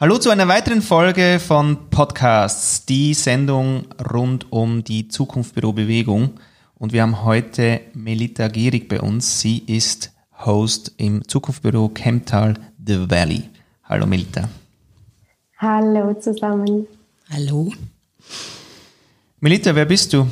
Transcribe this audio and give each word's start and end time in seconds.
Hallo 0.00 0.16
zu 0.16 0.30
einer 0.30 0.46
weiteren 0.46 0.80
Folge 0.80 1.40
von 1.40 1.90
Podcasts, 1.90 2.86
die 2.86 3.14
Sendung 3.14 3.86
rund 4.12 4.52
um 4.52 4.84
die 4.84 5.08
Zukunftsbürobewegung. 5.08 6.38
Und 6.76 6.92
wir 6.92 7.02
haben 7.02 7.24
heute 7.24 7.80
Melita 7.94 8.46
Gierig 8.46 8.88
bei 8.88 9.00
uns. 9.00 9.40
Sie 9.40 9.58
ist 9.58 10.12
Host 10.46 10.94
im 10.98 11.26
Zukunftsbüro 11.26 11.88
Chemtal 11.88 12.54
The 12.86 13.10
Valley. 13.10 13.50
Hallo 13.82 14.06
Melita. 14.06 14.48
Hallo 15.56 16.14
zusammen. 16.14 16.86
Hallo. 17.32 17.72
Melita, 19.40 19.74
wer 19.74 19.84
bist 19.84 20.12
du? 20.12 20.28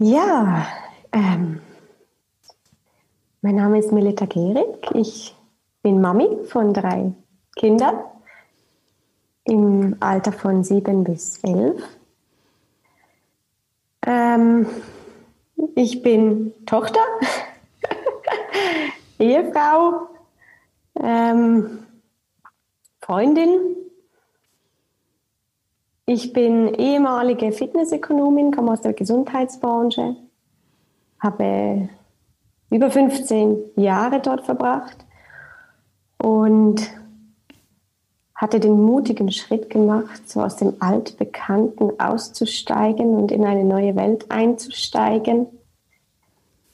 Ja, 0.00 0.66
ähm, 1.12 1.60
mein 3.42 3.54
Name 3.54 3.78
ist 3.78 3.92
Melita 3.92 4.26
Gierig. 4.26 4.66
Ich 4.94 5.36
bin 5.82 6.00
Mami 6.00 6.44
von 6.44 6.74
drei 6.74 7.12
Kindern 7.56 8.00
im 9.44 9.96
Alter 10.00 10.32
von 10.32 10.62
sieben 10.62 11.04
bis 11.04 11.42
elf. 11.42 11.82
Ähm, 14.06 14.66
ich 15.74 16.02
bin 16.02 16.52
Tochter, 16.66 17.00
Ehefrau, 19.18 20.08
ähm, 21.02 21.86
Freundin. 23.00 23.76
Ich 26.06 26.32
bin 26.32 26.74
ehemalige 26.74 27.52
Fitnessökonomin, 27.52 28.52
komme 28.52 28.72
aus 28.72 28.80
der 28.80 28.94
Gesundheitsbranche, 28.94 30.16
habe 31.20 31.88
über 32.70 32.90
15 32.90 33.58
Jahre 33.76 34.20
dort 34.20 34.44
verbracht 34.44 35.06
und 36.20 36.90
hatte 38.34 38.60
den 38.60 38.82
mutigen 38.82 39.30
Schritt 39.30 39.70
gemacht, 39.70 40.28
so 40.28 40.42
aus 40.42 40.56
dem 40.56 40.74
Altbekannten 40.80 41.98
auszusteigen 41.98 43.08
und 43.10 43.32
in 43.32 43.44
eine 43.44 43.64
neue 43.64 43.96
Welt 43.96 44.30
einzusteigen 44.30 45.46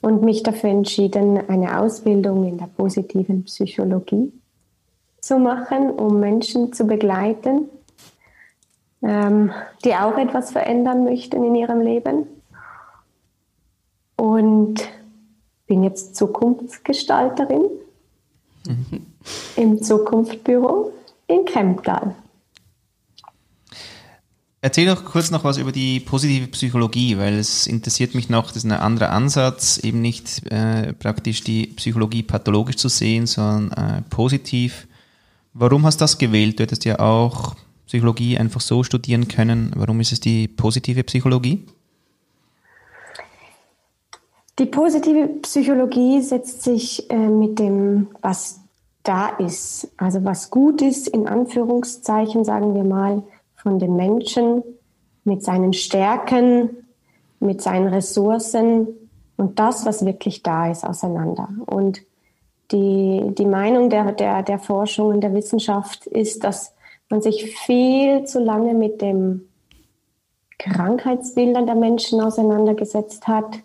und 0.01 0.23
mich 0.23 0.43
dafür 0.43 0.71
entschieden, 0.71 1.49
eine 1.49 1.81
Ausbildung 1.81 2.47
in 2.47 2.59
der 2.59 2.67
positiven 2.67 3.45
Psychologie 3.45 4.33
zu 5.21 5.39
machen, 5.39 5.91
um 5.91 6.21
Menschen 6.21 6.73
zu 6.73 6.85
begleiten, 6.85 7.69
ähm, 9.03 9.51
die 9.85 9.95
auch 9.95 10.17
etwas 10.19 10.53
verändern 10.53 11.05
möchten 11.05 11.43
in 11.43 11.55
ihrem 11.55 11.81
Leben. 11.81 12.27
Und 14.17 14.89
bin 15.67 15.83
jetzt 15.83 16.15
Zukunftsgestalterin 16.15 17.63
mhm. 18.67 19.16
Im 19.57 19.83
Zukunftsbüro 19.83 20.93
in 21.27 21.45
Kemptal. 21.45 22.15
Erzähl 24.63 24.87
doch 24.87 25.05
kurz 25.05 25.31
noch 25.31 25.45
was 25.45 25.59
über 25.59 25.71
die 25.71 26.01
positive 26.01 26.49
Psychologie, 26.49 27.19
weil 27.19 27.35
es 27.35 27.67
interessiert 27.69 28.15
mich 28.17 28.31
noch, 28.31 28.49
das 28.49 28.59
ist 28.59 28.65
ein 28.65 28.73
anderer 28.73 29.11
Ansatz, 29.11 29.79
eben 29.79 30.01
nicht 30.01 30.51
äh, 30.51 30.93
praktisch 30.93 31.43
die 31.43 31.69
Psychologie 31.69 32.25
pathologisch 32.25 32.77
zu 32.77 32.89
sehen, 32.89 33.27
sondern 33.27 33.71
äh, 33.73 34.03
positiv. 34.11 34.89
Warum 35.53 35.87
hast 35.87 36.01
du 36.01 36.03
das 36.03 36.19
gewählt? 36.19 36.59
Du 36.59 36.65
hättest 36.65 36.85
ja 36.85 36.99
auch 36.99 37.55
Psychologie 37.87 38.39
einfach 38.39 38.61
so 38.61 38.83
studieren 38.83 39.29
können. 39.29 39.73
Warum 39.77 40.01
ist 40.01 40.13
es 40.13 40.21
die 40.21 40.49
positive 40.49 41.05
Psychologie? 41.05 41.65
Die 44.59 44.67
positive 44.67 45.29
Psychologie 45.43 46.23
setzt 46.23 46.63
sich 46.63 47.09
äh, 47.11 47.17
mit 47.17 47.59
dem, 47.59 48.09
was 48.23 48.61
da 49.09 49.29
ist, 49.29 49.93
also 49.97 50.25
was 50.25 50.51
gut 50.51 50.83
ist, 50.83 51.09
in 51.09 51.29
Anführungszeichen 51.29 52.45
sagen 52.45 52.75
wir 52.75 52.85
mal, 52.85 53.23
von 53.55 53.79
den 53.79 53.97
Menschen 53.97 54.63
mit 55.25 55.43
seinen 55.43 55.73
Stärken, 55.73 56.71
mit 57.41 57.63
seinen 57.63 57.89
Ressourcen 57.89 58.89
und 59.37 59.59
das, 59.59 59.87
was 59.87 60.05
wirklich 60.05 60.43
da 60.43 60.71
ist, 60.71 60.85
auseinander. 60.85 61.49
Und 61.67 62.03
die, 62.71 63.23
die 63.37 63.47
Meinung 63.47 63.91
der, 63.91 64.13
der, 64.13 64.43
der 64.43 64.59
Forschung 64.59 65.09
und 65.09 65.21
der 65.21 65.35
Wissenschaft 65.35 66.07
ist, 66.07 66.43
dass 66.45 66.75
man 67.09 67.23
sich 67.23 67.57
viel 67.59 68.25
zu 68.25 68.41
lange 68.41 68.75
mit 68.75 69.01
den 69.03 69.49
Krankheitsbildern 70.59 71.67
der 71.67 71.77
Menschen 71.77 72.21
auseinandergesetzt 72.21 73.29
hat 73.29 73.59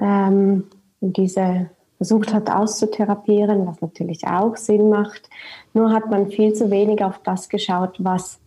ähm, 0.00 0.64
diese 1.00 1.70
versucht 2.00 2.32
hat 2.32 2.50
auszutherapieren, 2.50 3.66
was 3.66 3.82
natürlich 3.82 4.26
auch 4.26 4.56
Sinn 4.56 4.88
macht. 4.88 5.28
Nur 5.74 5.92
hat 5.92 6.10
man 6.10 6.30
viel 6.30 6.54
zu 6.54 6.70
wenig 6.70 7.04
auf 7.04 7.20
das 7.24 7.50
geschaut, 7.50 7.96
was 7.98 8.40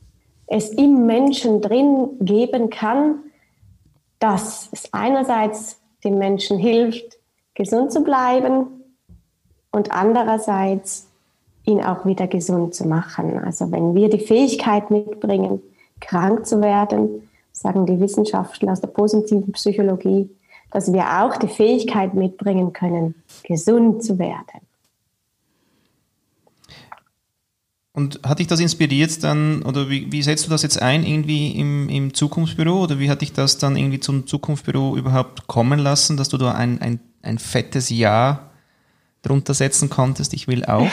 es 0.48 0.72
im 0.72 1.06
Menschen 1.06 1.62
drin 1.62 2.10
geben 2.20 2.72
kann, 2.72 3.20
dass 4.18 4.70
es 4.72 4.92
einerseits 4.92 5.80
dem 6.04 6.18
Menschen 6.18 6.58
hilft, 6.58 7.20
gesund 7.54 7.92
zu 7.92 8.04
bleiben 8.04 8.66
und 9.72 9.92
andererseits 9.92 11.08
ihn 11.64 11.84
auch 11.84 12.08
wieder 12.08 12.26
gesund 12.26 12.74
zu 12.74 12.88
machen. 12.88 13.38
Also 13.38 13.72
wenn 13.72 13.94
wir 13.94 14.10
die 14.10 14.18
Fähigkeit 14.18 14.90
mitbringen, 14.90 15.62
krank 16.00 16.48
zu 16.48 16.60
werden, 16.60 17.30
sagen 17.52 17.86
die 17.86 18.00
Wissenschaftler 18.00 18.72
aus 18.72 18.82
der 18.82 18.88
positiven 18.88 19.52
Psychologie, 19.52 20.28
dass 20.74 20.92
wir 20.92 21.24
auch 21.24 21.38
die 21.38 21.48
Fähigkeit 21.48 22.16
mitbringen 22.16 22.74
können, 22.74 23.16
gesund 23.44 24.04
zu 24.04 24.18
werden. 24.18 24.62
Und 27.96 28.22
hat 28.24 28.40
dich 28.40 28.48
das 28.48 28.60
inspiriert 28.60 29.24
dann, 29.24 29.62
oder 29.62 29.88
wie, 29.88 30.12
wie 30.12 30.24
setzt 30.24 30.48
du 30.48 30.50
das 30.50 30.64
jetzt 30.64 30.82
ein, 30.82 31.06
irgendwie 31.06 31.52
im, 31.52 31.90
im 31.90 32.14
Zukunftsbüro? 32.16 32.82
Oder 32.82 32.98
wie 32.98 33.08
hat 33.08 33.22
dich 33.22 33.34
das 33.34 33.60
dann 33.60 33.78
irgendwie 33.78 34.00
zum 34.00 34.26
Zukunftsbüro 34.26 34.98
überhaupt 34.98 35.46
kommen 35.46 35.78
lassen, 35.78 36.18
dass 36.18 36.28
du 36.30 36.38
da 36.38 36.54
ein, 36.54 36.82
ein, 36.82 37.00
ein 37.22 37.38
fettes 37.38 37.92
Ja 37.92 38.50
drunter 39.22 39.54
setzen 39.54 39.92
konntest? 39.92 40.34
Ich 40.34 40.48
will 40.48 40.66
auch. 40.66 40.90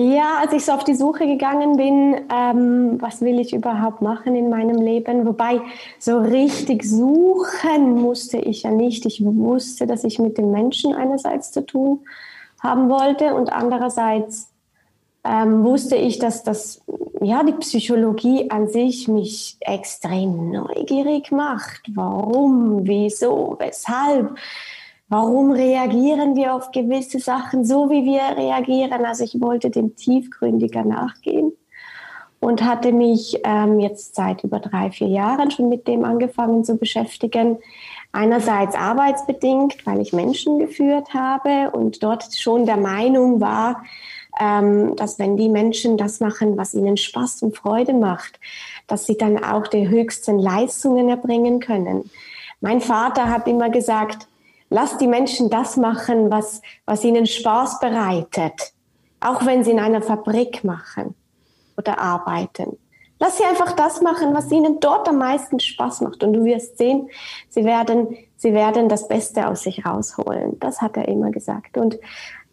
Ja, 0.00 0.38
als 0.38 0.52
ich 0.52 0.64
so 0.64 0.70
auf 0.70 0.84
die 0.84 0.94
Suche 0.94 1.26
gegangen 1.26 1.76
bin, 1.76 2.20
ähm, 2.32 3.02
was 3.02 3.20
will 3.20 3.40
ich 3.40 3.52
überhaupt 3.52 4.00
machen 4.00 4.36
in 4.36 4.48
meinem 4.48 4.76
Leben? 4.76 5.26
Wobei 5.26 5.60
so 5.98 6.18
richtig 6.18 6.84
suchen 6.84 8.00
musste 8.00 8.38
ich 8.38 8.62
ja 8.62 8.70
nicht. 8.70 9.06
Ich 9.06 9.24
wusste, 9.24 9.88
dass 9.88 10.04
ich 10.04 10.20
mit 10.20 10.38
den 10.38 10.52
Menschen 10.52 10.94
einerseits 10.94 11.50
zu 11.50 11.66
tun 11.66 11.98
haben 12.62 12.88
wollte 12.88 13.34
und 13.34 13.52
andererseits 13.52 14.52
ähm, 15.24 15.64
wusste 15.64 15.96
ich, 15.96 16.20
dass 16.20 16.44
das, 16.44 16.80
ja, 17.20 17.42
die 17.42 17.54
Psychologie 17.54 18.52
an 18.52 18.68
sich 18.68 19.08
mich 19.08 19.56
extrem 19.58 20.52
neugierig 20.52 21.32
macht. 21.32 21.82
Warum, 21.92 22.86
wieso, 22.86 23.56
weshalb? 23.58 24.36
Warum 25.10 25.52
reagieren 25.52 26.36
wir 26.36 26.54
auf 26.54 26.70
gewisse 26.70 27.18
Sachen 27.18 27.64
so, 27.64 27.88
wie 27.88 28.04
wir 28.04 28.36
reagieren? 28.36 29.06
Also 29.06 29.24
ich 29.24 29.40
wollte 29.40 29.70
dem 29.70 29.96
tiefgründiger 29.96 30.84
nachgehen 30.84 31.52
und 32.40 32.62
hatte 32.62 32.92
mich 32.92 33.40
ähm, 33.44 33.80
jetzt 33.80 34.14
seit 34.14 34.44
über 34.44 34.60
drei, 34.60 34.90
vier 34.90 35.08
Jahren 35.08 35.50
schon 35.50 35.70
mit 35.70 35.88
dem 35.88 36.04
angefangen 36.04 36.62
zu 36.62 36.76
beschäftigen. 36.76 37.58
Einerseits 38.12 38.76
arbeitsbedingt, 38.76 39.86
weil 39.86 40.00
ich 40.00 40.12
Menschen 40.12 40.58
geführt 40.58 41.14
habe 41.14 41.70
und 41.70 42.02
dort 42.02 42.24
schon 42.36 42.66
der 42.66 42.76
Meinung 42.76 43.40
war, 43.40 43.82
ähm, 44.38 44.94
dass 44.96 45.18
wenn 45.18 45.36
die 45.36 45.48
Menschen 45.48 45.96
das 45.96 46.20
machen, 46.20 46.56
was 46.56 46.74
ihnen 46.74 46.96
Spaß 46.96 47.42
und 47.42 47.56
Freude 47.56 47.94
macht, 47.94 48.38
dass 48.86 49.06
sie 49.06 49.16
dann 49.16 49.42
auch 49.42 49.66
die 49.66 49.88
höchsten 49.88 50.38
Leistungen 50.38 51.08
erbringen 51.08 51.60
können. 51.60 52.10
Mein 52.60 52.80
Vater 52.80 53.30
hat 53.30 53.48
immer 53.48 53.70
gesagt, 53.70 54.27
lass 54.70 54.98
die 54.98 55.06
Menschen 55.06 55.50
das 55.50 55.76
machen, 55.76 56.30
was, 56.30 56.62
was 56.86 57.04
ihnen 57.04 57.26
Spaß 57.26 57.80
bereitet, 57.80 58.72
auch 59.20 59.44
wenn 59.44 59.64
sie 59.64 59.72
in 59.72 59.80
einer 59.80 60.02
Fabrik 60.02 60.64
machen 60.64 61.14
oder 61.76 61.98
arbeiten. 61.98 62.76
Lass 63.20 63.36
sie 63.38 63.44
einfach 63.44 63.72
das 63.72 64.00
machen, 64.00 64.32
was 64.34 64.50
ihnen 64.52 64.78
dort 64.78 65.08
am 65.08 65.18
meisten 65.18 65.58
Spaß 65.58 66.02
macht. 66.02 66.22
Und 66.22 66.34
du 66.34 66.44
wirst 66.44 66.78
sehen, 66.78 67.08
sie 67.48 67.64
werden, 67.64 68.16
sie 68.36 68.54
werden 68.54 68.88
das 68.88 69.08
Beste 69.08 69.48
aus 69.48 69.62
sich 69.62 69.84
rausholen. 69.84 70.58
Das 70.60 70.80
hat 70.80 70.96
er 70.96 71.08
immer 71.08 71.30
gesagt. 71.32 71.76
Und 71.76 71.98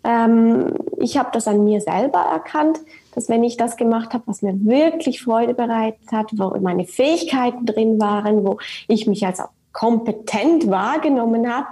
ähm, 0.04 0.74
ich 0.98 1.18
habe 1.18 1.30
das 1.34 1.48
an 1.48 1.64
mir 1.64 1.82
selber 1.82 2.20
erkannt, 2.20 2.80
dass 3.14 3.30
wenn 3.30 3.44
ich 3.44 3.58
das 3.58 3.78
gemacht 3.78 4.14
habe, 4.14 4.24
was 4.26 4.42
mir 4.42 4.54
wirklich 4.66 5.22
Freude 5.22 5.54
bereitet 5.54 6.12
hat, 6.12 6.32
wo 6.34 6.58
meine 6.60 6.86
Fähigkeiten 6.86 7.66
drin 7.66 8.00
waren, 8.00 8.46
wo 8.46 8.58
ich 8.88 9.06
mich 9.06 9.26
als 9.26 9.44
kompetent 9.76 10.70
wahrgenommen 10.70 11.54
habe, 11.54 11.68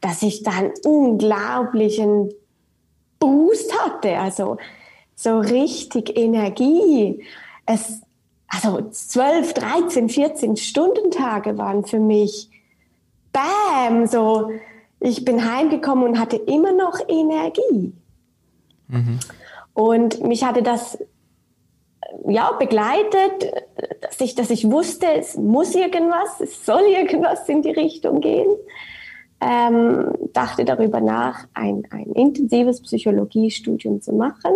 dass 0.00 0.22
ich 0.22 0.42
dann 0.42 0.72
unglaublichen 0.84 2.30
Boost 3.20 3.72
hatte, 3.80 4.18
also 4.18 4.58
so 5.14 5.38
richtig 5.38 6.18
Energie. 6.18 7.24
Es, 7.64 8.02
also 8.48 8.82
12, 8.90 9.54
13, 9.54 10.08
14 10.08 10.56
Stunden 10.56 11.12
Tage 11.12 11.56
waren 11.56 11.84
für 11.84 12.00
mich 12.00 12.50
Bam, 13.32 14.08
so 14.08 14.50
ich 14.98 15.24
bin 15.24 15.48
heimgekommen 15.48 16.08
und 16.08 16.18
hatte 16.18 16.36
immer 16.36 16.72
noch 16.72 16.98
Energie. 17.08 17.92
Mhm. 18.88 19.20
Und 19.74 20.24
mich 20.24 20.44
hatte 20.44 20.62
das 20.64 20.98
ja, 22.26 22.52
begleitet, 22.52 23.64
dass 24.00 24.20
ich, 24.20 24.34
dass 24.34 24.50
ich 24.50 24.70
wusste, 24.70 25.06
es 25.14 25.36
muss 25.36 25.74
irgendwas, 25.74 26.40
es 26.40 26.64
soll 26.64 26.82
irgendwas 26.82 27.48
in 27.48 27.62
die 27.62 27.70
Richtung 27.70 28.20
gehen. 28.20 28.48
Ähm, 29.40 30.12
dachte 30.32 30.64
darüber 30.64 31.00
nach, 31.00 31.46
ein, 31.52 31.86
ein 31.90 32.12
intensives 32.14 32.80
Psychologiestudium 32.80 34.00
zu 34.00 34.12
machen, 34.14 34.54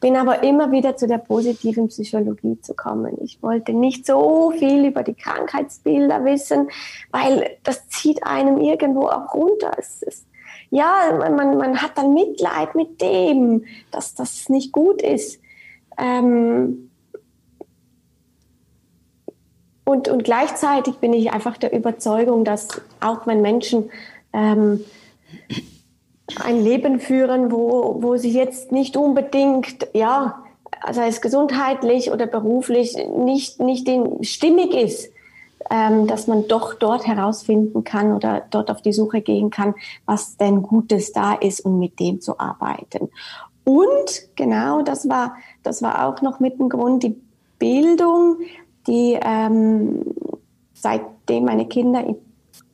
bin 0.00 0.16
aber 0.16 0.42
immer 0.42 0.70
wieder 0.70 0.96
zu 0.96 1.06
der 1.06 1.18
positiven 1.18 1.88
Psychologie 1.88 2.60
zu 2.60 2.74
kommen. 2.74 3.16
Ich 3.22 3.42
wollte 3.42 3.72
nicht 3.72 4.06
so 4.06 4.52
viel 4.56 4.86
über 4.86 5.02
die 5.02 5.14
Krankheitsbilder 5.14 6.24
wissen, 6.24 6.68
weil 7.10 7.58
das 7.64 7.88
zieht 7.88 8.24
einem 8.24 8.58
irgendwo 8.58 9.06
auch 9.06 9.34
runter. 9.34 9.72
Es, 9.76 10.02
es, 10.02 10.26
ja, 10.70 11.16
man, 11.30 11.56
man 11.56 11.80
hat 11.80 11.96
dann 11.96 12.14
Mitleid 12.14 12.74
mit 12.74 13.00
dem, 13.00 13.64
dass 13.90 14.14
das 14.14 14.48
nicht 14.48 14.72
gut 14.72 15.02
ist. 15.02 15.40
Ähm, 15.98 16.90
und, 19.84 20.08
und 20.08 20.24
gleichzeitig 20.24 20.96
bin 20.96 21.12
ich 21.12 21.32
einfach 21.32 21.56
der 21.56 21.72
Überzeugung, 21.72 22.44
dass 22.44 22.68
auch 23.00 23.26
wenn 23.26 23.42
Menschen 23.42 23.90
ähm, 24.32 24.84
ein 26.44 26.62
Leben 26.62 27.00
führen, 27.00 27.50
wo, 27.50 28.02
wo 28.02 28.16
sie 28.16 28.32
jetzt 28.32 28.70
nicht 28.70 28.96
unbedingt, 28.96 29.88
ja, 29.94 30.44
sei 30.90 31.08
es 31.08 31.20
gesundheitlich 31.20 32.12
oder 32.12 32.26
beruflich, 32.26 32.96
nicht, 33.16 33.60
nicht 33.60 33.88
den, 33.88 34.22
stimmig 34.22 34.74
ist, 34.74 35.10
ähm, 35.70 36.06
dass 36.06 36.26
man 36.26 36.48
doch 36.48 36.74
dort 36.74 37.06
herausfinden 37.06 37.84
kann 37.84 38.12
oder 38.12 38.44
dort 38.50 38.70
auf 38.70 38.82
die 38.82 38.92
Suche 38.92 39.20
gehen 39.20 39.50
kann, 39.50 39.74
was 40.06 40.36
denn 40.36 40.62
Gutes 40.62 41.12
da 41.12 41.34
ist 41.34 41.60
und 41.60 41.78
mit 41.78 41.98
dem 41.98 42.20
zu 42.20 42.38
arbeiten. 42.38 43.10
Und 43.68 44.34
genau, 44.34 44.80
das 44.80 45.10
war, 45.10 45.36
das 45.62 45.82
war 45.82 46.06
auch 46.06 46.22
noch 46.22 46.40
mit 46.40 46.58
dem 46.58 46.70
Grund, 46.70 47.02
die 47.02 47.20
Bildung, 47.58 48.38
die 48.86 49.18
ähm, 49.20 50.06
seitdem 50.72 51.44
meine 51.44 51.68
Kinder 51.68 52.02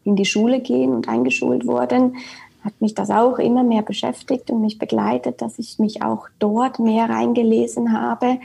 in, 0.04 0.14
die 0.14 0.24
Schule 0.24 0.60
gehen 0.60 0.92
und 0.92 1.08
eingeschult 1.08 1.66
wurden, 1.66 2.14
hat 2.62 2.80
mich 2.80 2.94
das 2.94 3.10
auch 3.10 3.40
immer 3.40 3.64
mehr 3.64 3.82
beschäftigt 3.82 4.50
und 4.52 4.60
mich 4.60 4.78
begleitet, 4.78 5.42
dass 5.42 5.58
ich 5.58 5.80
mich 5.80 6.04
auch 6.04 6.28
dort 6.38 6.78
mehr 6.78 7.10
reingelesen 7.10 7.92
habe. 8.00 8.38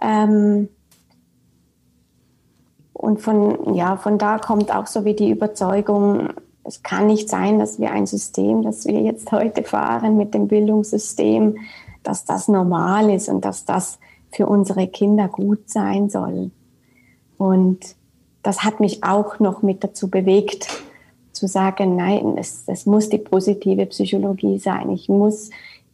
Ähm, 0.00 0.68
und 2.92 3.20
von, 3.20 3.74
ja, 3.74 3.96
von 3.96 4.16
da 4.16 4.38
kommt 4.38 4.72
auch 4.72 4.86
so 4.86 5.04
wie 5.04 5.14
die 5.14 5.30
Überzeugung, 5.30 6.28
es 6.64 6.82
kann 6.82 7.06
nicht 7.06 7.28
sein, 7.28 7.58
dass 7.58 7.80
wir 7.80 7.90
ein 7.90 8.06
System, 8.06 8.62
das 8.62 8.86
wir 8.86 9.00
jetzt 9.00 9.32
heute 9.32 9.62
fahren 9.62 10.16
mit 10.16 10.34
dem 10.34 10.48
Bildungssystem, 10.48 11.56
dass 12.02 12.24
das 12.24 12.48
normal 12.48 13.10
ist 13.10 13.28
und 13.28 13.44
dass 13.44 13.64
das 13.64 13.98
für 14.30 14.46
unsere 14.46 14.86
Kinder 14.86 15.28
gut 15.28 15.68
sein 15.68 16.08
soll. 16.10 16.50
Und 17.38 17.96
das 18.42 18.62
hat 18.62 18.80
mich 18.80 19.02
auch 19.04 19.38
noch 19.38 19.62
mit 19.62 19.82
dazu 19.82 20.08
bewegt, 20.08 20.68
zu 21.32 21.46
sagen, 21.46 21.96
nein, 21.96 22.36
es, 22.36 22.64
es 22.66 22.86
muss 22.86 23.08
die 23.08 23.18
positive 23.18 23.86
Psychologie 23.86 24.58
sein. 24.58 24.90
Ich 24.90 25.08
muss 25.08 25.50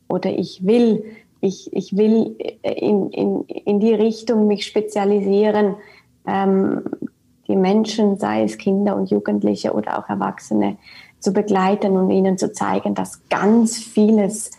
oder 0.09 0.31
ich 0.31 0.67
will, 0.67 1.05
ich, 1.41 1.73
ich 1.73 1.97
will 1.97 2.37
in, 2.63 3.11
in, 3.11 3.43
in 3.45 3.81
die 3.81 3.95
Richtung 3.95 4.47
mich 4.47 4.67
spezialisieren, 4.67 5.77
ähm, 6.27 6.83
die 7.49 7.57
Menschen, 7.57 8.19
sei 8.19 8.45
es 8.45 8.59
Kinder 8.59 8.97
und 8.97 9.11
Jugendliche 9.11 9.73
oder 9.73 9.99
auch 9.99 10.09
Erwachsene, 10.09 10.77
zu 11.21 11.33
begleiten 11.33 11.97
und 11.97 12.11
ihnen 12.11 12.39
zu 12.39 12.53
zeigen, 12.53 12.95
dass 12.95 13.29
ganz 13.29 13.79
vieles, 13.79 14.51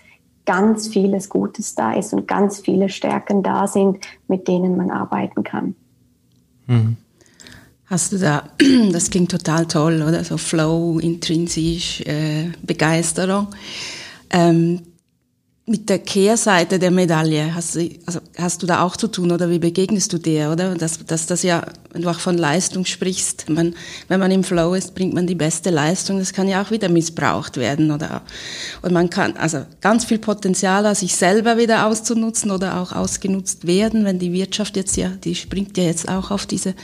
ganz 0.45 0.87
vieles 0.87 1.29
Gutes 1.29 1.75
da 1.75 1.93
ist 1.93 2.13
und 2.13 2.27
ganz 2.27 2.59
viele 2.59 2.89
Stärken 2.89 3.43
da 3.43 3.67
sind, 3.67 3.99
mit 4.27 4.47
denen 4.47 4.75
man 4.75 4.91
arbeiten 4.91 5.43
kann. 5.43 5.75
Mhm. 6.65 6.97
Hast 7.85 8.11
du 8.11 8.17
da, 8.17 8.49
das 8.91 9.09
klingt 9.09 9.31
total 9.31 9.65
toll, 9.65 10.03
oder? 10.05 10.23
So 10.23 10.37
Flow, 10.37 10.99
intrinsisch, 10.99 12.01
äh, 12.01 12.51
Begeisterung. 12.61 13.47
Ähm, 14.29 14.81
mit 15.69 15.89
der 15.89 15.99
Kehrseite 15.99 16.79
der 16.79 16.91
Medaille 16.91 17.53
hast 17.53 17.75
du, 17.75 17.89
also 18.05 18.21
hast 18.37 18.63
du 18.63 18.67
da 18.67 18.83
auch 18.83 18.95
zu 18.95 19.09
tun 19.09 19.33
oder 19.33 19.49
wie 19.49 19.59
begegnest 19.59 20.13
du 20.13 20.17
der, 20.17 20.49
oder? 20.49 20.75
Dass, 20.75 21.05
dass 21.05 21.25
das 21.25 21.43
ja, 21.43 21.61
wenn 21.91 22.03
du 22.03 22.09
auch 22.09 22.21
von 22.21 22.37
Leistung 22.37 22.85
sprichst, 22.85 23.49
man, 23.49 23.75
wenn 24.07 24.21
man 24.21 24.31
im 24.31 24.45
Flow 24.45 24.75
ist, 24.75 24.95
bringt 24.95 25.13
man 25.13 25.27
die 25.27 25.35
beste 25.35 25.69
Leistung, 25.69 26.19
das 26.19 26.31
kann 26.31 26.47
ja 26.47 26.61
auch 26.61 26.71
wieder 26.71 26.87
missbraucht 26.87 27.57
werden, 27.57 27.91
oder? 27.91 28.21
Und 28.81 28.93
man 28.93 29.09
kann, 29.09 29.35
also 29.35 29.65
ganz 29.81 30.05
viel 30.05 30.19
Potenzial, 30.19 30.95
sich 30.95 31.13
selber 31.17 31.57
wieder 31.57 31.85
auszunutzen 31.85 32.51
oder 32.51 32.79
auch 32.79 32.93
ausgenutzt 32.93 33.67
werden, 33.67 34.05
wenn 34.05 34.19
die 34.19 34.31
Wirtschaft 34.31 34.77
jetzt 34.77 34.95
ja, 34.95 35.09
die 35.09 35.35
springt 35.35 35.77
ja 35.77 35.83
jetzt 35.83 36.07
auch 36.07 36.31
auf 36.31 36.45
diese 36.45 36.75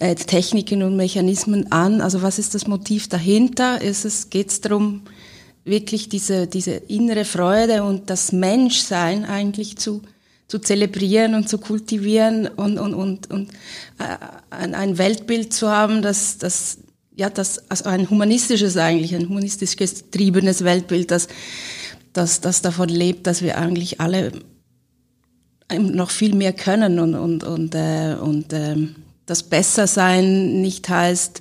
äh, 0.00 0.14
Techniken 0.14 0.82
und 0.82 0.96
Mechanismen 0.96 1.70
an. 1.70 2.00
Also 2.00 2.22
was 2.22 2.38
ist 2.38 2.54
das 2.54 2.66
Motiv 2.66 3.06
dahinter? 3.06 3.82
Ist 3.82 4.06
es, 4.06 4.30
geht 4.30 4.48
es 4.48 4.62
darum, 4.62 5.02
wirklich 5.64 6.08
diese, 6.08 6.46
diese 6.46 6.72
innere 6.72 7.24
Freude 7.24 7.82
und 7.82 8.10
das 8.10 8.32
Menschsein 8.32 9.24
eigentlich 9.24 9.76
zu, 9.78 10.02
zu 10.46 10.58
zelebrieren 10.58 11.34
und 11.34 11.48
zu 11.48 11.58
kultivieren 11.58 12.46
und, 12.46 12.78
und, 12.78 12.94
und, 12.94 13.30
und 13.30 13.50
äh, 13.98 14.16
ein, 14.50 14.98
Weltbild 14.98 15.52
zu 15.52 15.70
haben, 15.70 16.02
das, 16.02 16.38
das, 16.38 16.78
ja, 17.16 17.30
das, 17.30 17.70
also 17.70 17.84
ein 17.86 18.10
humanistisches 18.10 18.76
eigentlich, 18.76 19.14
ein 19.14 19.28
humanistisch 19.28 19.76
getriebenes 19.76 20.64
Weltbild, 20.64 21.10
das, 21.10 21.28
das, 22.12 22.40
das 22.40 22.60
davon 22.60 22.90
lebt, 22.90 23.26
dass 23.26 23.42
wir 23.42 23.56
eigentlich 23.56 24.00
alle 24.00 24.32
noch 25.78 26.10
viel 26.10 26.34
mehr 26.34 26.52
können 26.52 26.98
und, 26.98 27.14
und, 27.14 27.42
und, 27.42 27.74
äh, 27.74 28.16
und 28.20 28.52
äh, 28.52 28.76
das 29.24 29.42
Bessersein 29.42 30.60
nicht 30.60 30.88
heißt, 30.88 31.40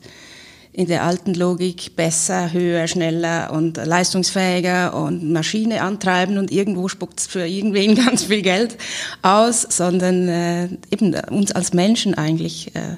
in 0.74 0.88
der 0.88 1.04
alten 1.04 1.36
Logik 1.36 1.96
besser, 1.96 2.52
höher, 2.52 2.88
schneller 2.88 3.52
und 3.54 3.78
leistungsfähiger 3.78 4.96
und 4.96 5.32
Maschine 5.32 5.84
antreiben 5.84 6.40
und 6.40 6.52
irgendwo 6.52 6.88
spuckt 6.88 7.20
es 7.20 7.28
für 7.28 7.46
irgendwen 7.46 7.94
ganz 8.06 8.24
viel 8.24 8.42
Geld 8.42 8.78
aus, 9.22 9.62
sondern 9.62 10.28
äh, 10.28 10.70
eben 10.92 11.14
uns 11.30 11.52
als 11.52 11.74
Menschen 11.74 12.16
eigentlich 12.16 12.76
äh, 12.76 12.98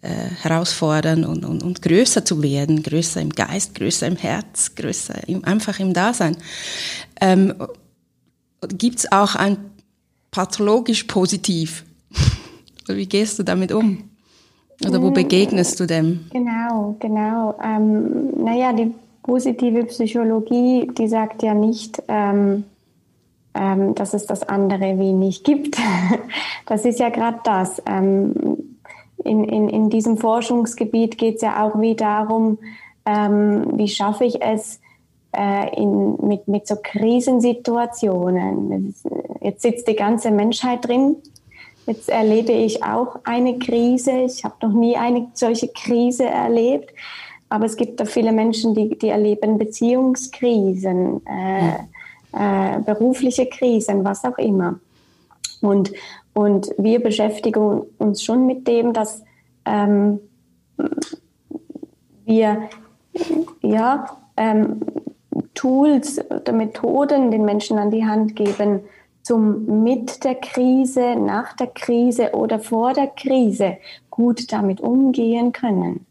äh, 0.00 0.08
herausfordern 0.42 1.24
und, 1.24 1.44
und, 1.44 1.62
und 1.62 1.82
größer 1.82 2.24
zu 2.24 2.42
werden, 2.42 2.82
größer 2.82 3.20
im 3.20 3.30
Geist, 3.30 3.76
größer 3.76 4.08
im 4.08 4.16
Herz, 4.16 4.74
größer 4.74 5.28
im, 5.28 5.44
einfach 5.44 5.78
im 5.78 5.92
Dasein. 5.92 6.36
Ähm, 7.20 7.54
Gibt 8.68 8.98
es 8.98 9.12
auch 9.12 9.36
ein 9.36 9.56
pathologisch 10.32 11.04
positiv? 11.04 11.84
Wie 12.88 13.06
gehst 13.06 13.38
du 13.38 13.44
damit 13.44 13.70
um? 13.70 14.10
Oder 14.86 15.02
wo 15.02 15.10
mm, 15.10 15.14
begegnest 15.14 15.80
du 15.80 15.86
dem? 15.86 16.26
Genau, 16.32 16.96
genau. 17.00 17.54
Ähm, 17.62 18.42
naja, 18.42 18.72
die 18.72 18.94
positive 19.22 19.84
Psychologie, 19.84 20.90
die 20.96 21.08
sagt 21.08 21.42
ja 21.42 21.54
nicht, 21.54 22.02
ähm, 22.08 22.64
ähm, 23.54 23.94
dass 23.94 24.14
es 24.14 24.26
das 24.26 24.48
andere 24.48 24.98
wie 24.98 25.12
nicht 25.12 25.44
gibt. 25.44 25.76
das 26.66 26.84
ist 26.84 26.98
ja 27.00 27.08
gerade 27.08 27.40
das. 27.44 27.82
Ähm, 27.86 28.34
in, 29.24 29.44
in, 29.44 29.68
in 29.68 29.90
diesem 29.90 30.16
Forschungsgebiet 30.16 31.18
geht 31.18 31.36
es 31.36 31.42
ja 31.42 31.64
auch 31.64 31.80
wie 31.80 31.96
darum, 31.96 32.58
ähm, 33.04 33.72
wie 33.74 33.88
schaffe 33.88 34.24
ich 34.24 34.40
es, 34.40 34.80
äh, 35.36 35.76
in, 35.76 36.16
mit, 36.26 36.48
mit 36.48 36.66
so 36.66 36.76
Krisensituationen. 36.82 38.94
Jetzt 39.40 39.60
sitzt 39.62 39.86
die 39.88 39.96
ganze 39.96 40.30
Menschheit 40.30 40.86
drin 40.86 41.16
Jetzt 41.88 42.10
erlebe 42.10 42.52
ich 42.52 42.84
auch 42.84 43.20
eine 43.24 43.58
Krise. 43.58 44.10
Ich 44.26 44.44
habe 44.44 44.54
noch 44.60 44.74
nie 44.74 44.94
eine 44.98 45.28
solche 45.32 45.68
Krise 45.68 46.26
erlebt. 46.26 46.92
Aber 47.48 47.64
es 47.64 47.78
gibt 47.78 47.98
da 47.98 48.04
viele 48.04 48.30
Menschen, 48.30 48.74
die, 48.74 48.90
die 48.98 49.08
erleben 49.08 49.56
Beziehungskrisen, 49.56 51.22
äh, 51.26 51.76
äh, 52.34 52.80
berufliche 52.84 53.46
Krisen, 53.46 54.04
was 54.04 54.22
auch 54.26 54.36
immer. 54.36 54.78
Und, 55.62 55.90
und 56.34 56.68
wir 56.76 57.02
beschäftigen 57.02 57.80
uns 57.96 58.22
schon 58.22 58.46
mit 58.46 58.68
dem, 58.68 58.92
dass 58.92 59.24
ähm, 59.64 60.20
wir 62.26 62.68
ja, 63.62 64.18
ähm, 64.36 64.82
Tools 65.54 66.20
oder 66.30 66.52
Methoden 66.52 67.30
den 67.30 67.46
Menschen 67.46 67.78
an 67.78 67.90
die 67.90 68.04
Hand 68.04 68.36
geben, 68.36 68.80
zum 69.28 69.82
mit 69.82 70.24
der 70.24 70.36
Krise, 70.36 71.14
nach 71.14 71.52
der 71.52 71.66
Krise 71.66 72.30
oder 72.32 72.58
vor 72.58 72.94
der 72.94 73.08
Krise 73.08 73.76
gut 74.08 74.50
damit 74.50 74.80
umgehen 74.80 75.52
können. 75.52 76.06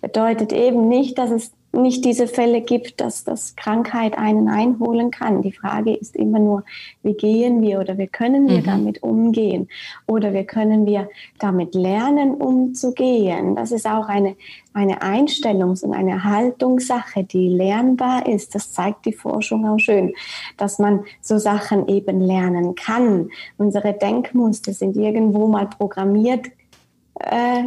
Bedeutet 0.00 0.52
eben 0.52 0.86
nicht, 0.86 1.18
dass 1.18 1.32
es 1.32 1.50
nicht 1.72 2.04
diese 2.04 2.26
Fälle 2.26 2.62
gibt, 2.62 3.00
dass 3.00 3.22
das 3.22 3.54
Krankheit 3.54 4.18
einen 4.18 4.48
einholen 4.48 5.10
kann. 5.10 5.42
Die 5.42 5.52
Frage 5.52 5.94
ist 5.94 6.16
immer 6.16 6.38
nur, 6.40 6.64
wie 7.02 7.14
gehen 7.14 7.62
wir 7.62 7.78
oder 7.78 7.96
wie 7.96 8.08
können 8.08 8.48
wir 8.48 8.58
mhm. 8.58 8.64
damit 8.64 9.02
umgehen 9.02 9.68
oder 10.06 10.32
wie 10.32 10.44
können 10.44 10.84
wir 10.84 11.08
damit 11.38 11.74
lernen, 11.74 12.34
umzugehen. 12.34 13.54
Das 13.54 13.70
ist 13.70 13.86
auch 13.86 14.08
eine, 14.08 14.36
eine 14.74 15.00
Einstellungs- 15.00 15.84
und 15.84 15.94
eine 15.94 16.24
Haltungssache, 16.24 17.22
die 17.24 17.48
lernbar 17.48 18.26
ist. 18.26 18.54
Das 18.54 18.72
zeigt 18.72 19.06
die 19.06 19.12
Forschung 19.12 19.66
auch 19.68 19.78
schön, 19.78 20.12
dass 20.56 20.78
man 20.78 21.04
so 21.20 21.38
Sachen 21.38 21.88
eben 21.88 22.20
lernen 22.20 22.74
kann. 22.74 23.30
Unsere 23.58 23.92
Denkmuster 23.92 24.72
sind 24.72 24.96
irgendwo 24.96 25.46
mal 25.46 25.68
programmiert 25.68 26.46
äh, 27.20 27.64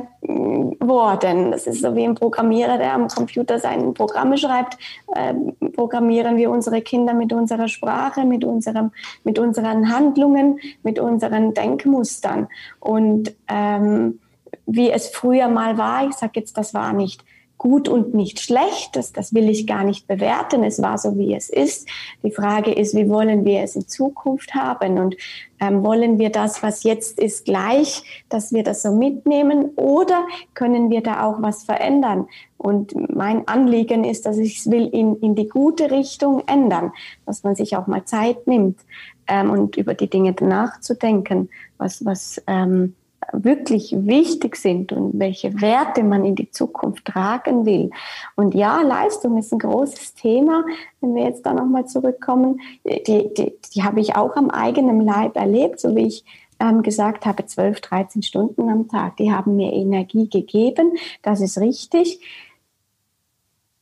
worden. 0.80 1.52
Das 1.52 1.68
ist 1.68 1.82
so 1.82 1.96
wie 1.96 2.04
ein 2.04 2.16
Programmierer, 2.16 2.78
der 2.78 2.94
am 2.94 3.08
Computer 3.08 3.60
seine 3.60 3.92
Programme 3.92 4.38
schreibt. 4.38 4.78
Äh, 5.16 5.34
programmieren 5.70 6.38
wir 6.38 6.50
unsere 6.50 6.82
Kinder 6.82 7.14
mit 7.14 7.34
unserer 7.34 7.68
Sprache, 7.68 8.26
mit, 8.26 8.44
unserem, 8.44 8.92
mit 9.24 9.40
unseren 9.40 9.94
Handlungen, 9.94 10.60
mit 10.82 11.00
unseren 11.00 11.54
Denkmustern. 11.54 12.48
Und 12.80 13.34
ähm, 13.48 14.20
wie 14.66 14.92
es 14.92 15.10
früher 15.10 15.48
mal 15.48 15.78
war, 15.78 16.08
ich 16.08 16.14
sage 16.14 16.34
jetzt, 16.36 16.58
das 16.58 16.74
war 16.74 16.94
nicht 16.94 17.24
gut 17.58 17.88
und 17.88 18.14
nicht 18.14 18.40
schlecht. 18.40 18.96
Das, 18.96 19.14
das 19.14 19.34
will 19.34 19.50
ich 19.50 19.66
gar 19.68 19.84
nicht 19.84 20.08
bewerten. 20.08 20.64
Es 20.64 20.82
war 20.82 20.98
so, 20.98 21.18
wie 21.18 21.34
es 21.34 21.50
ist. 21.50 21.88
Die 22.22 22.32
Frage 22.32 22.74
ist, 22.74 22.96
wie 22.96 23.10
wollen 23.10 23.46
wir 23.46 23.62
es 23.62 23.76
in 23.76 23.88
Zukunft 23.88 24.54
haben? 24.54 25.00
Und 25.00 25.16
ähm, 25.60 25.84
wollen 25.84 26.20
wir 26.20 26.30
das, 26.30 26.62
was 26.62 26.84
jetzt 26.84 27.20
ist, 27.20 27.46
gleich, 27.46 28.04
dass 28.28 28.52
wir 28.52 28.64
das 28.64 28.82
so 28.82 28.92
mitnehmen? 28.92 29.72
Oder 29.76 30.26
können 30.54 30.90
wir 30.90 31.02
da 31.02 31.26
auch 31.26 31.42
was 31.42 31.64
verändern? 31.64 32.28
Und 32.58 32.94
mein 33.14 33.48
Anliegen 33.48 34.04
ist, 34.04 34.26
dass 34.26 34.38
ich 34.38 34.60
es 34.60 34.72
will 34.72 34.88
in, 34.88 35.16
in 35.18 35.36
die 35.36 35.48
gute 35.48 35.92
Richtung 35.92 36.44
ändern, 36.48 36.92
dass 37.26 37.44
man 37.44 37.56
sich 37.56 37.78
auch 37.78 37.88
mal 37.88 38.06
Zeit 38.06 38.46
nimmt 38.48 38.80
ähm, 39.28 39.50
und 39.52 39.78
über 39.78 39.94
die 39.94 40.10
Dinge 40.10 40.36
nachzudenken, 40.42 41.50
was, 41.78 42.04
was 42.06 42.42
ähm, 42.48 42.96
wirklich 43.32 43.96
wichtig 43.98 44.56
sind 44.56 44.92
und 44.92 45.20
welche 45.20 45.62
Werte 45.62 46.04
man 46.04 46.26
in 46.26 46.36
die 46.36 46.52
Zukunft 46.52 47.06
tragen 47.06 47.66
will. 47.66 47.92
Und 48.36 48.54
ja, 48.56 48.82
Leistung 48.82 49.38
ist 49.38 49.52
ein 49.52 49.60
großes 49.60 50.16
Thema. 50.16 50.64
Wenn 51.02 51.16
wir 51.16 51.24
jetzt 51.24 51.46
da 51.46 51.54
nochmal 51.54 51.86
zurückkommen, 51.86 52.60
die, 52.86 53.34
die, 53.34 53.54
die 53.74 53.84
habe 53.84 54.00
ich 54.02 54.16
auch 54.16 54.36
am 54.36 54.50
eigenen 54.50 55.02
Leib 55.02 55.36
erlebt, 55.36 55.80
so 55.80 55.96
wie 55.96 56.08
ich 56.08 56.26
ähm, 56.60 56.82
gesagt 56.84 57.26
habe, 57.26 57.46
12, 57.46 57.82
13 57.82 58.24
Stunden 58.24 58.70
am 58.70 58.88
Tag. 58.88 59.18
Die 59.18 59.32
haben 59.32 59.56
mir 59.56 59.74
Energie 59.74 60.30
gegeben. 60.30 60.94
Das 61.22 61.42
ist 61.42 61.60
richtig. 61.60 62.20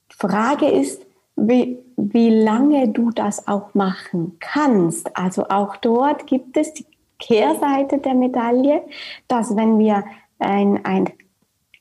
Frage 0.09 0.67
ist, 0.67 1.05
wie, 1.35 1.79
wie 1.97 2.29
lange 2.29 2.89
du 2.89 3.09
das 3.09 3.47
auch 3.47 3.73
machen 3.73 4.37
kannst. 4.39 5.15
Also 5.17 5.47
auch 5.49 5.75
dort 5.77 6.27
gibt 6.27 6.57
es 6.57 6.73
die 6.73 6.85
Kehrseite 7.21 7.99
der 7.99 8.15
Medaille, 8.15 8.81
dass 9.29 9.55
wenn 9.55 9.79
wir 9.79 10.03
ein, 10.39 10.83
ein, 10.83 11.09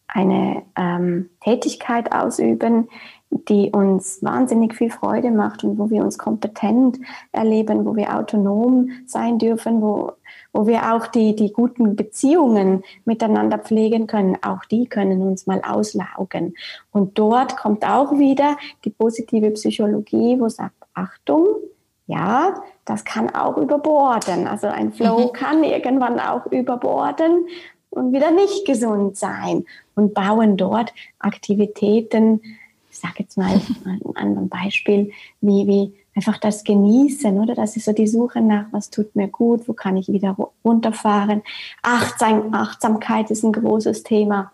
eine 0.07 0.63
ähm, 0.77 1.31
Tätigkeit 1.41 2.13
ausüben, 2.13 2.89
die 3.31 3.71
uns 3.71 4.23
wahnsinnig 4.23 4.75
viel 4.75 4.91
Freude 4.91 5.31
macht 5.31 5.63
und 5.63 5.79
wo 5.79 5.89
wir 5.89 6.03
uns 6.03 6.19
kompetent 6.19 6.99
erleben, 7.31 7.87
wo 7.87 7.95
wir 7.95 8.17
autonom 8.17 8.91
sein 9.07 9.39
dürfen, 9.39 9.81
wo, 9.81 10.13
wo 10.53 10.67
wir 10.67 10.93
auch 10.93 11.07
die, 11.07 11.37
die 11.37 11.53
guten 11.53 11.95
Beziehungen 11.95 12.83
miteinander 13.05 13.59
pflegen 13.59 14.09
können, 14.09 14.37
auch 14.43 14.65
die 14.65 14.87
können 14.87 15.23
uns 15.23 15.47
mal 15.47 15.63
auslaugen. 15.63 16.55
Und 16.91 17.19
dort 17.19 17.57
kommt 17.57 17.89
auch 17.89 18.19
wieder 18.19 18.57
die 18.85 18.91
positive 18.91 19.53
Psychologie, 19.53 20.41
wo 20.41 20.49
sagt, 20.49 20.75
Achtung, 20.95 21.47
ja, 22.11 22.55
das 22.85 23.05
kann 23.05 23.31
auch 23.31 23.57
überborden. 23.57 24.49
Also 24.49 24.67
ein 24.67 24.93
Flow 24.93 25.29
mhm. 25.29 25.33
kann 25.33 25.65
irgendwann 25.65 26.19
auch 26.19 26.47
überborden 26.47 27.47
und 27.91 28.13
wieder 28.13 28.33
nicht 28.33 28.67
gesund 28.67 29.17
sein 29.17 29.65
und 29.95 30.13
bauen 30.13 30.57
dort 30.57 30.93
Aktivitäten, 31.21 32.41
ich 32.91 32.99
sage 32.99 33.15
jetzt 33.19 33.39
mal 33.39 33.61
ein 33.85 34.01
anderes 34.17 34.49
Beispiel, 34.49 35.13
wie, 35.41 35.67
wie 35.69 35.95
einfach 36.17 36.39
das 36.39 36.65
Genießen, 36.65 37.39
oder? 37.39 37.55
Das 37.55 37.77
ist 37.77 37.85
so 37.85 37.93
die 37.93 38.09
Suche 38.09 38.41
nach, 38.41 38.67
was 38.73 38.91
tut 38.91 39.15
mir 39.15 39.29
gut, 39.29 39.69
wo 39.69 39.73
kann 39.73 39.97
ich 39.97 40.09
wieder 40.09 40.37
runterfahren. 40.65 41.43
Achtsam, 41.83 42.53
Achtsamkeit 42.53 43.31
ist 43.31 43.45
ein 43.45 43.53
großes 43.53 44.03
Thema. 44.03 44.53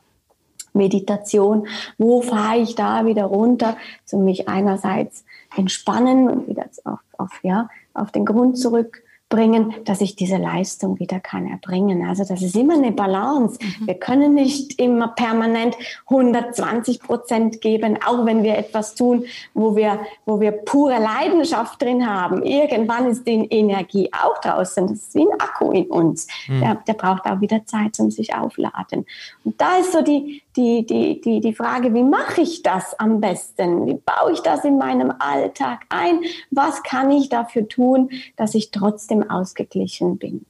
Meditation, 0.74 1.66
wo 1.96 2.20
fahre 2.20 2.58
ich 2.58 2.74
da 2.74 3.06
wieder 3.06 3.24
runter, 3.24 3.78
zu 4.04 4.18
mich 4.18 4.46
einerseits 4.46 5.24
entspannen 5.56 6.28
und 6.28 6.48
wieder 6.48 6.66
auf, 6.84 6.98
auf, 7.18 7.40
ja, 7.42 7.68
auf 7.94 8.12
den 8.12 8.24
Grund 8.24 8.58
zurück 8.58 9.02
bringen, 9.28 9.74
dass 9.84 10.00
ich 10.00 10.14
diese 10.14 10.36
Leistung 10.36 11.00
wieder 11.00 11.18
kann 11.18 11.48
erbringen. 11.48 12.06
Also 12.06 12.24
das 12.24 12.42
ist 12.42 12.54
immer 12.54 12.74
eine 12.74 12.92
Balance. 12.92 13.58
Mhm. 13.60 13.86
Wir 13.86 13.94
können 13.94 14.34
nicht 14.34 14.80
immer 14.80 15.08
permanent 15.08 15.76
120 16.08 17.00
Prozent 17.00 17.60
geben, 17.60 17.98
auch 18.06 18.24
wenn 18.24 18.44
wir 18.44 18.56
etwas 18.56 18.94
tun, 18.94 19.24
wo 19.52 19.74
wir, 19.74 19.98
wo 20.26 20.40
wir 20.40 20.52
pure 20.52 21.00
Leidenschaft 21.00 21.82
drin 21.82 22.08
haben. 22.08 22.44
Irgendwann 22.44 23.08
ist 23.08 23.26
die 23.26 23.46
Energie 23.50 24.08
auch 24.12 24.40
draußen. 24.40 24.86
Das 24.86 24.98
ist 24.98 25.14
wie 25.16 25.22
ein 25.22 25.40
Akku 25.40 25.72
in 25.72 25.86
uns. 25.86 26.28
Mhm. 26.46 26.60
Der, 26.60 26.74
der 26.86 26.94
braucht 26.94 27.26
auch 27.26 27.40
wieder 27.40 27.66
Zeit 27.66 27.98
um 27.98 28.12
sich 28.12 28.32
aufladen. 28.32 29.06
Und 29.44 29.60
da 29.60 29.78
ist 29.78 29.92
so 29.92 30.02
die, 30.02 30.42
die, 30.56 30.86
die, 30.86 31.20
die, 31.20 31.40
die 31.40 31.54
Frage, 31.54 31.92
wie 31.92 32.02
mache 32.02 32.40
ich 32.40 32.62
das 32.62 32.98
am 32.98 33.20
besten? 33.20 33.86
Wie 33.86 33.94
baue 33.94 34.32
ich 34.32 34.40
das 34.40 34.64
in 34.64 34.78
meinem 34.78 35.12
Alltag 35.18 35.84
ein? 35.88 36.20
Was 36.50 36.82
kann 36.82 37.10
ich 37.10 37.28
dafür 37.28 37.68
tun, 37.68 38.10
dass 38.36 38.54
ich 38.54 38.70
trotzdem 38.70 39.28
ausgeglichen 39.28 40.18
bin? 40.18 40.46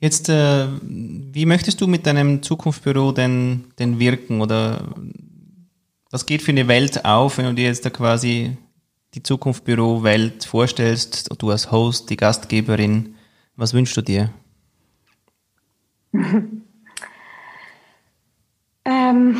Jetzt, 0.00 0.28
äh, 0.28 0.66
wie 0.82 1.46
möchtest 1.46 1.80
du 1.80 1.86
mit 1.86 2.06
deinem 2.06 2.42
Zukunftsbüro 2.42 3.12
denn, 3.12 3.64
denn 3.78 3.98
wirken? 3.98 4.40
Oder 4.40 4.94
was 6.10 6.26
geht 6.26 6.42
für 6.42 6.52
eine 6.52 6.68
Welt 6.68 7.04
auf, 7.04 7.38
wenn 7.38 7.46
du 7.46 7.54
dir 7.54 7.66
jetzt 7.66 7.84
da 7.84 7.90
quasi 7.90 8.56
die 9.14 9.22
Zukunftsbüro-Welt 9.22 10.44
vorstellst, 10.44 11.30
du 11.38 11.50
als 11.50 11.70
Host, 11.70 12.10
die 12.10 12.16
Gastgeberin? 12.16 13.14
Was 13.56 13.74
wünschst 13.74 13.96
du 13.96 14.02
dir? 14.02 14.30
Ähm, 19.16 19.36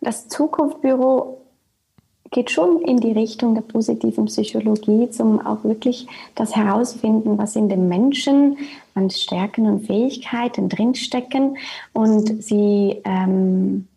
das 0.00 0.28
Zukunftsbüro 0.28 1.40
geht 2.30 2.50
schon 2.50 2.82
in 2.82 2.98
die 2.98 3.12
Richtung 3.12 3.54
der 3.54 3.62
positiven 3.62 4.26
Psychologie, 4.26 5.10
zum 5.10 5.44
auch 5.44 5.64
wirklich 5.64 6.06
das 6.36 6.54
herausfinden, 6.54 7.38
was 7.38 7.56
in 7.56 7.68
den 7.68 7.88
Menschen 7.88 8.56
an 8.94 9.10
Stärken 9.10 9.66
und 9.66 9.86
Fähigkeiten 9.86 10.68
drinstecken 10.68 11.56
und 11.92 12.42
sie 12.42 13.00
ähm, 13.04 13.88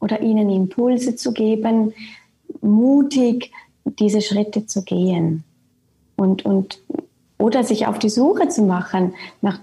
oder 0.00 0.20
ihnen 0.20 0.50
Impulse 0.50 1.16
zu 1.16 1.32
geben, 1.32 1.92
mutig 2.60 3.50
diese 3.84 4.22
Schritte 4.22 4.66
zu 4.66 4.84
gehen 4.84 5.42
und, 6.16 6.44
und 6.44 6.78
oder 7.38 7.64
sich 7.64 7.86
auf 7.86 7.98
die 7.98 8.08
Suche 8.08 8.48
zu 8.48 8.62
machen 8.62 9.14
nach 9.42 9.58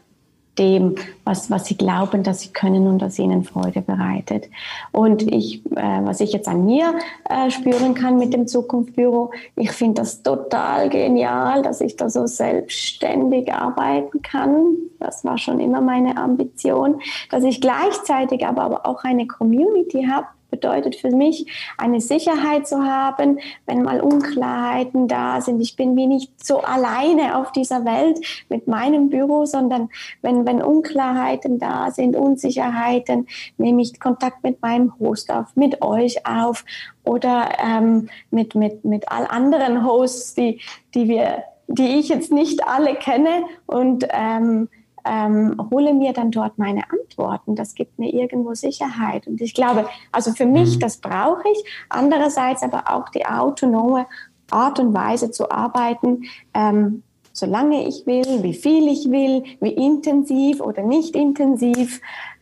dem, 0.59 0.95
was, 1.23 1.49
was 1.49 1.65
sie 1.65 1.77
glauben, 1.77 2.23
dass 2.23 2.41
sie 2.41 2.49
können 2.49 2.87
und 2.87 2.99
das 2.99 3.17
ihnen 3.17 3.43
Freude 3.43 3.81
bereitet. 3.81 4.49
Und 4.91 5.21
ich, 5.23 5.65
äh, 5.75 5.99
was 6.03 6.19
ich 6.19 6.33
jetzt 6.33 6.47
an 6.47 6.65
mir 6.65 6.93
äh, 7.29 7.49
spüren 7.49 7.93
kann 7.93 8.17
mit 8.17 8.33
dem 8.33 8.47
Zukunftsbüro, 8.47 9.31
ich 9.55 9.71
finde 9.71 10.01
das 10.01 10.23
total 10.23 10.89
genial, 10.89 11.61
dass 11.61 11.79
ich 11.79 11.95
da 11.95 12.09
so 12.09 12.27
selbstständig 12.27 13.53
arbeiten 13.53 14.21
kann. 14.21 14.75
Das 14.99 15.23
war 15.23 15.37
schon 15.37 15.59
immer 15.59 15.81
meine 15.81 16.17
Ambition, 16.17 17.01
dass 17.29 17.43
ich 17.43 17.61
gleichzeitig 17.61 18.45
aber 18.45 18.85
auch 18.85 19.03
eine 19.03 19.27
Community 19.27 20.07
habe, 20.11 20.27
bedeutet 20.61 20.95
für 20.95 21.09
mich, 21.09 21.47
eine 21.77 21.99
Sicherheit 21.99 22.67
zu 22.67 22.83
haben, 22.83 23.39
wenn 23.65 23.81
mal 23.81 23.99
Unklarheiten 23.99 25.07
da 25.07 25.41
sind. 25.41 25.59
Ich 25.59 25.75
bin 25.75 25.95
wie 25.95 26.07
nicht 26.07 26.45
so 26.45 26.59
alleine 26.59 27.37
auf 27.37 27.51
dieser 27.51 27.83
Welt 27.83 28.19
mit 28.49 28.67
meinem 28.67 29.09
Büro, 29.09 29.45
sondern 29.45 29.89
wenn, 30.21 30.45
wenn 30.45 30.61
Unklarheiten 30.61 31.59
da 31.59 31.91
sind, 31.91 32.15
Unsicherheiten, 32.15 33.27
nehme 33.57 33.81
ich 33.81 33.99
Kontakt 33.99 34.43
mit 34.43 34.61
meinem 34.61 34.93
Host 34.99 35.31
auf, 35.31 35.55
mit 35.55 35.81
euch 35.81 36.25
auf 36.25 36.63
oder 37.03 37.49
ähm, 37.59 38.09
mit, 38.29 38.53
mit, 38.53 38.85
mit 38.85 39.11
all 39.11 39.25
anderen 39.25 39.85
Hosts, 39.85 40.35
die, 40.35 40.61
die 40.93 41.07
wir 41.07 41.43
die 41.73 41.99
ich 41.99 42.09
jetzt 42.09 42.33
nicht 42.33 42.67
alle 42.67 42.95
kenne 42.95 43.45
und 43.65 44.05
ähm, 44.11 44.67
ähm, 45.05 45.55
hole 45.71 45.93
mir 45.93 46.13
dann 46.13 46.31
dort 46.31 46.57
meine 46.57 46.83
Antworten. 46.91 47.55
Das 47.55 47.75
gibt 47.75 47.99
mir 47.99 48.13
irgendwo 48.13 48.53
Sicherheit. 48.53 49.27
Und 49.27 49.41
ich 49.41 49.53
glaube, 49.53 49.87
also 50.11 50.31
für 50.31 50.45
mich, 50.45 50.75
mhm. 50.75 50.79
das 50.79 50.97
brauche 50.97 51.43
ich. 51.51 51.63
Andererseits 51.89 52.63
aber 52.63 52.89
auch 52.89 53.09
die 53.09 53.25
autonome 53.25 54.05
Art 54.49 54.79
und 54.79 54.93
Weise 54.93 55.31
zu 55.31 55.49
arbeiten, 55.49 56.23
ähm, 56.53 57.03
solange 57.33 57.87
ich 57.87 58.05
will, 58.05 58.43
wie 58.43 58.53
viel 58.53 58.87
ich 58.87 59.09
will, 59.09 59.43
wie 59.61 59.71
intensiv 59.71 60.59
oder 60.59 60.83
nicht 60.83 61.15
intensiv, 61.15 62.01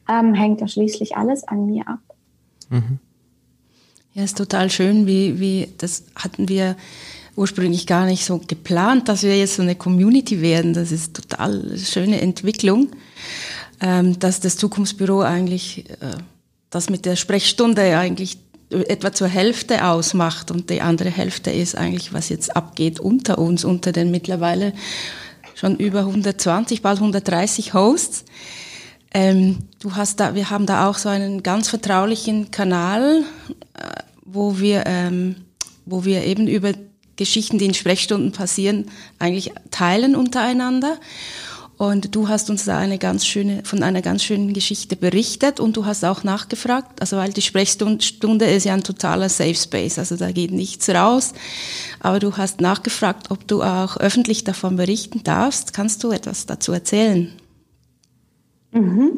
ähm, 0.09 0.33
hängt 0.33 0.61
ja 0.61 0.67
schließlich 0.67 1.15
alles 1.15 1.47
an 1.47 1.67
mir 1.67 1.87
ab. 1.87 1.99
Mhm. 2.69 2.99
Ja, 4.13 4.23
ist 4.23 4.37
total 4.37 4.69
schön, 4.69 5.05
wie, 5.05 5.39
wie, 5.39 5.73
das 5.77 6.05
hatten 6.15 6.49
wir 6.49 6.75
ursprünglich 7.39 7.87
gar 7.87 8.05
nicht 8.05 8.25
so 8.25 8.41
geplant, 8.45 9.07
dass 9.07 9.23
wir 9.23 9.37
jetzt 9.37 9.55
so 9.55 9.61
eine 9.61 9.75
Community 9.75 10.41
werden. 10.41 10.73
Das 10.73 10.91
ist 10.91 11.15
total 11.15 11.77
schöne 11.77 12.19
Entwicklung, 12.19 12.89
ähm, 13.79 14.19
dass 14.19 14.41
das 14.41 14.57
Zukunftsbüro 14.57 15.21
eigentlich, 15.21 15.89
äh, 15.89 16.17
das 16.69 16.89
mit 16.89 17.05
der 17.05 17.15
Sprechstunde 17.15 17.97
eigentlich 17.97 18.39
etwa 18.69 19.13
zur 19.13 19.29
Hälfte 19.29 19.85
ausmacht 19.85 20.51
und 20.51 20.69
die 20.69 20.81
andere 20.81 21.09
Hälfte 21.09 21.49
ist 21.49 21.75
eigentlich, 21.75 22.13
was 22.13 22.27
jetzt 22.27 22.55
abgeht 22.55 22.99
unter 22.99 23.39
uns, 23.39 23.63
unter 23.63 23.93
den 23.93 24.11
mittlerweile 24.11 24.73
schon 25.55 25.77
über 25.77 26.01
120, 26.01 26.81
bald 26.81 26.99
130 26.99 27.73
Hosts. 27.73 28.25
Ähm, 29.13 29.59
du 29.79 29.95
hast 29.95 30.19
da, 30.19 30.35
wir 30.35 30.49
haben 30.49 30.65
da 30.65 30.87
auch 30.87 30.97
so 30.97 31.07
einen 31.07 31.41
ganz 31.41 31.69
vertraulichen 31.69 32.51
Kanal, 32.51 33.23
äh, 33.75 34.03
wo 34.25 34.59
wir, 34.59 34.83
ähm, 34.85 35.35
wo 35.85 36.03
wir 36.03 36.25
eben 36.25 36.47
über 36.47 36.73
Geschichten, 37.19 37.59
die 37.59 37.65
in 37.65 37.73
Sprechstunden 37.73 38.31
passieren, 38.31 38.85
eigentlich 39.19 39.51
teilen 39.69 40.15
untereinander. 40.15 40.97
Und 41.77 42.13
du 42.13 42.27
hast 42.27 42.49
uns 42.49 42.65
da 42.65 42.77
eine 42.77 42.97
ganz 42.97 43.25
schöne, 43.25 43.63
von 43.63 43.83
einer 43.83 44.01
ganz 44.01 44.23
schönen 44.23 44.53
Geschichte 44.53 44.97
berichtet 44.97 45.61
und 45.61 45.77
du 45.77 45.85
hast 45.85 46.03
auch 46.03 46.25
nachgefragt, 46.25 46.99
also 46.99 47.15
weil 47.15 47.31
die 47.31 47.41
Sprechstunde 47.41 48.45
ist 48.45 48.65
ja 48.65 48.73
ein 48.73 48.83
totaler 48.83 49.29
Safe 49.29 49.55
Space, 49.55 49.97
also 49.97 50.17
da 50.17 50.31
geht 50.33 50.51
nichts 50.51 50.89
raus. 50.89 51.33
Aber 52.01 52.19
du 52.19 52.35
hast 52.35 52.59
nachgefragt, 52.59 53.31
ob 53.31 53.47
du 53.47 53.63
auch 53.63 53.95
öffentlich 53.95 54.43
davon 54.43 54.75
berichten 54.75 55.23
darfst. 55.23 55.71
Kannst 55.71 56.03
du 56.03 56.11
etwas 56.11 56.45
dazu 56.45 56.73
erzählen? 56.73 57.31
Mhm. 58.71 59.11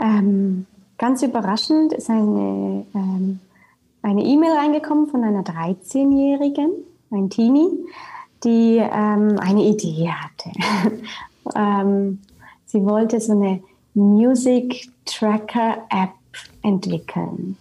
Ähm, 0.00 0.66
ganz 0.98 1.22
überraschend 1.22 1.92
ist 1.92 2.10
eine 2.10 2.86
ähm, 2.92 3.38
eine 4.02 4.22
E-Mail 4.24 4.52
reingekommen 4.52 5.06
von 5.08 5.24
einer 5.24 5.42
13-Jährigen, 5.42 6.70
ein 7.10 7.30
Teenie, 7.30 7.68
die 8.44 8.78
ähm, 8.78 9.38
eine 9.38 9.62
Idee 9.64 10.10
hatte. 10.10 10.50
ähm, 11.54 12.20
sie 12.66 12.84
wollte 12.84 13.20
so 13.20 13.32
eine 13.32 13.62
Music 13.94 14.88
Tracker 15.04 15.78
App 15.90 16.10
entwickeln. 16.62 17.56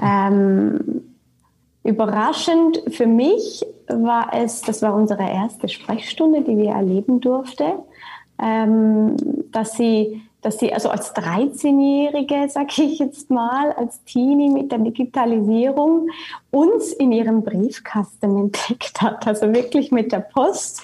Ähm, 0.00 1.02
überraschend 1.84 2.82
für 2.88 3.06
mich 3.06 3.64
war 3.88 4.32
es, 4.32 4.60
das 4.62 4.82
war 4.82 4.94
unsere 4.94 5.22
erste 5.22 5.68
Sprechstunde, 5.68 6.42
die 6.42 6.56
wir 6.56 6.70
erleben 6.70 7.20
durfte, 7.20 7.78
ähm, 8.40 9.16
dass 9.52 9.72
sie 9.72 10.22
dass 10.40 10.58
sie 10.58 10.72
also 10.72 10.88
als 10.88 11.14
13-Jährige, 11.14 12.48
sage 12.48 12.82
ich 12.82 13.00
jetzt 13.00 13.28
mal, 13.28 13.72
als 13.72 14.02
Teenie 14.04 14.48
mit 14.48 14.70
der 14.70 14.78
Digitalisierung 14.78 16.08
uns 16.50 16.92
in 16.92 17.10
ihrem 17.10 17.42
Briefkasten 17.42 18.36
entdeckt 18.36 19.02
hat. 19.02 19.26
Also 19.26 19.52
wirklich 19.52 19.90
mit 19.90 20.12
der 20.12 20.20
Post, 20.20 20.82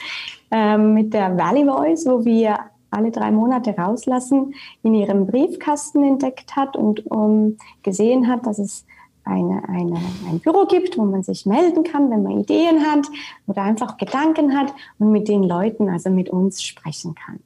ähm, 0.50 0.94
mit 0.94 1.14
der 1.14 1.36
Valley 1.36 1.64
Voice, 1.64 2.04
wo 2.06 2.24
wir 2.24 2.58
alle 2.90 3.10
drei 3.10 3.30
Monate 3.30 3.76
rauslassen, 3.76 4.54
in 4.82 4.94
ihrem 4.94 5.26
Briefkasten 5.26 6.02
entdeckt 6.02 6.56
hat 6.56 6.76
und 6.76 7.06
um, 7.10 7.56
gesehen 7.82 8.28
hat, 8.28 8.46
dass 8.46 8.58
es 8.58 8.84
eine, 9.24 9.68
eine, 9.68 10.00
ein 10.28 10.40
Büro 10.40 10.66
gibt, 10.66 10.98
wo 10.98 11.04
man 11.04 11.22
sich 11.22 11.46
melden 11.46 11.84
kann, 11.84 12.10
wenn 12.10 12.22
man 12.22 12.40
Ideen 12.40 12.84
hat 12.84 13.06
oder 13.46 13.62
einfach 13.62 13.96
Gedanken 13.96 14.56
hat 14.56 14.74
und 14.98 15.12
mit 15.12 15.28
den 15.28 15.42
Leuten, 15.42 15.88
also 15.88 16.10
mit 16.10 16.28
uns 16.28 16.62
sprechen 16.62 17.14
kann. 17.14 17.40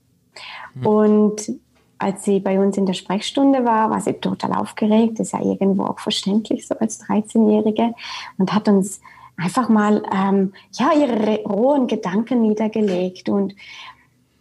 Mhm. 0.74 0.86
Und 0.86 1.52
als 1.98 2.24
sie 2.24 2.40
bei 2.40 2.60
uns 2.60 2.76
in 2.76 2.86
der 2.86 2.94
Sprechstunde 2.94 3.64
war, 3.64 3.90
war 3.90 4.00
sie 4.00 4.14
total 4.14 4.54
aufgeregt, 4.54 5.18
ist 5.18 5.32
ja 5.32 5.40
irgendwo 5.40 5.84
auch 5.84 5.98
verständlich, 5.98 6.66
so 6.66 6.78
als 6.78 7.02
13-Jährige, 7.04 7.94
und 8.38 8.54
hat 8.54 8.68
uns 8.68 9.00
einfach 9.36 9.68
mal 9.68 10.02
ähm, 10.12 10.52
ja, 10.72 10.92
ihre 10.92 11.42
rohen 11.42 11.86
Gedanken 11.86 12.42
niedergelegt. 12.42 13.28
Und 13.28 13.54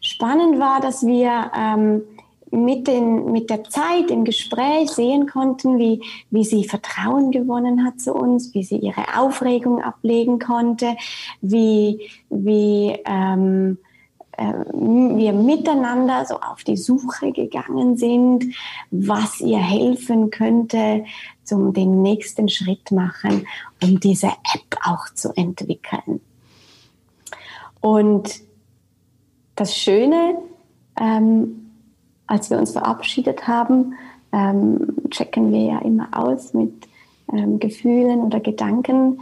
spannend 0.02 0.60
war, 0.60 0.82
dass 0.82 1.06
wir 1.06 1.52
ähm, 1.56 2.04
mit, 2.52 2.88
den, 2.88 3.32
mit 3.32 3.50
der 3.50 3.64
Zeit 3.66 4.10
im 4.10 4.24
Gespräch 4.24 4.92
sehen 4.92 5.28
konnten, 5.28 5.78
wie, 5.78 6.02
wie 6.30 6.44
sie 6.44 6.64
Vertrauen 6.64 7.32
gewonnen 7.32 7.86
hat 7.86 8.00
zu 8.00 8.14
uns, 8.14 8.54
wie 8.54 8.64
sie 8.64 8.78
ihre 8.78 9.18
Aufregung 9.18 9.82
ablegen 9.82 10.40
konnte, 10.40 10.96
wie, 11.42 12.10
wie 12.30 12.98
ähm, 13.06 13.78
äh, 14.38 14.54
wir 14.74 15.34
miteinander 15.34 16.26
so 16.26 16.36
auf 16.36 16.64
die 16.64 16.78
Suche 16.78 17.32
gegangen 17.32 17.98
sind, 17.98 18.46
was 18.92 19.42
ihr 19.42 19.60
helfen 19.60 20.30
könnte, 20.30 21.06
zum 21.44 21.74
den 21.74 22.02
nächsten 22.02 22.50
Schritt 22.50 22.92
machen, 22.92 23.48
um 23.82 24.00
diese 24.00 24.28
App 24.28 24.80
auch 24.84 25.10
zu 25.14 25.36
entwickeln. 25.36 26.22
Und 27.82 28.42
das 29.56 29.76
Schöne, 29.76 30.36
ähm, 31.00 31.67
als 32.28 32.50
wir 32.50 32.58
uns 32.58 32.72
verabschiedet 32.72 33.48
haben, 33.48 33.96
ähm, 34.32 34.96
checken 35.10 35.52
wir 35.52 35.62
ja 35.62 35.80
immer 35.80 36.10
aus 36.12 36.54
mit 36.54 36.88
ähm, 37.34 37.60
Gefühlen 37.60 38.20
oder 38.22 38.40
Gedanken. 38.40 39.22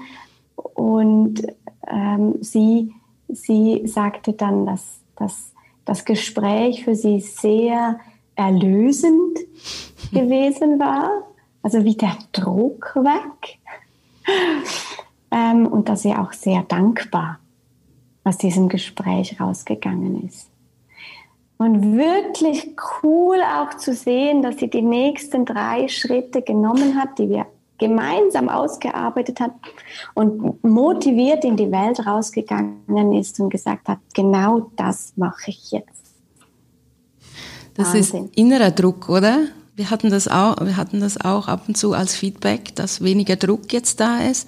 Und 0.56 1.46
ähm, 1.88 2.36
sie, 2.42 2.94
sie 3.30 3.84
sagte 3.86 4.34
dann, 4.34 4.66
dass 4.66 5.00
dass 5.16 5.54
das 5.86 6.06
Gespräch 6.06 6.84
für 6.84 6.96
sie 6.96 7.20
sehr 7.20 8.00
erlösend 8.36 9.40
gewesen 10.12 10.80
war, 10.80 11.10
also 11.62 11.84
wie 11.84 11.96
der 11.96 12.18
Druck 12.32 12.96
weg. 12.96 13.60
ähm, 15.32 15.68
und 15.68 15.90
dass 15.90 16.02
sie 16.02 16.16
auch 16.16 16.34
sehr 16.34 16.64
dankbar 16.64 17.40
aus 18.24 18.38
diesem 18.38 18.70
Gespräch 18.70 19.40
rausgegangen 19.40 20.28
ist. 20.28 20.50
Und 21.58 21.98
wirklich 21.98 22.76
cool 23.02 23.38
auch 23.42 23.76
zu 23.78 23.94
sehen, 23.94 24.42
dass 24.42 24.58
sie 24.58 24.70
die 24.70 24.82
nächsten 24.82 25.46
drei 25.46 25.88
Schritte 25.88 26.42
genommen 26.42 27.00
hat, 27.00 27.18
die 27.18 27.30
wir 27.30 27.46
gemeinsam 27.78 28.50
ausgearbeitet 28.50 29.40
hat 29.40 29.52
und 30.14 30.64
motiviert 30.64 31.44
in 31.44 31.58
die 31.58 31.72
Welt 31.72 32.06
rausgegangen 32.06 33.14
ist 33.14 33.40
und 33.40 33.50
gesagt 33.50 33.88
hat, 33.88 34.00
genau 34.14 34.72
das 34.76 35.14
mache 35.16 35.52
ich 35.52 35.72
jetzt. 35.72 36.06
Das 37.74 37.94
Wahnsinn. 37.94 38.26
ist 38.26 38.38
innerer 38.38 38.72
Druck, 38.72 39.10
oder? 39.10 39.48
Wir 39.76 39.90
hatten 39.90 40.10
das 40.10 40.30
auch, 40.30 40.56
wir 40.62 40.78
hatten 40.78 41.02
das 41.02 41.20
auch 41.20 41.50
ab 41.50 41.64
und 41.68 41.76
zu 41.76 41.94
als 41.94 42.16
Feedback, 42.16 42.74
dass 42.76 43.04
weniger 43.04 43.36
Druck 43.36 43.74
jetzt 43.74 44.00
da 44.00 44.20
ist. 44.20 44.48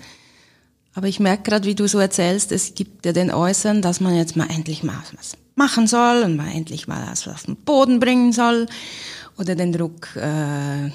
Aber 0.94 1.08
ich 1.08 1.20
merke 1.20 1.44
gerade, 1.44 1.68
wie 1.68 1.76
du 1.76 1.88
so 1.88 2.00
erzählst, 2.00 2.54
es 2.54 2.76
gibt 2.76 3.06
ja 3.06 3.12
den 3.12 3.30
Äußeren, 3.30 3.82
dass 3.82 4.00
man 4.00 4.16
jetzt 4.16 4.38
mal 4.38 4.50
endlich 4.50 4.84
mal 4.84 5.04
was 5.18 5.38
machen 5.58 5.88
soll 5.88 6.24
und 6.24 6.38
mal 6.38 6.52
endlich 6.54 6.88
mal 6.88 7.06
was 7.10 7.28
auf 7.28 7.44
den 7.44 7.56
Boden 7.56 8.00
bringen 8.00 8.32
soll 8.32 8.68
oder 9.38 9.56
den 9.56 9.74
Druck 9.74 10.16
äh, 10.16 10.90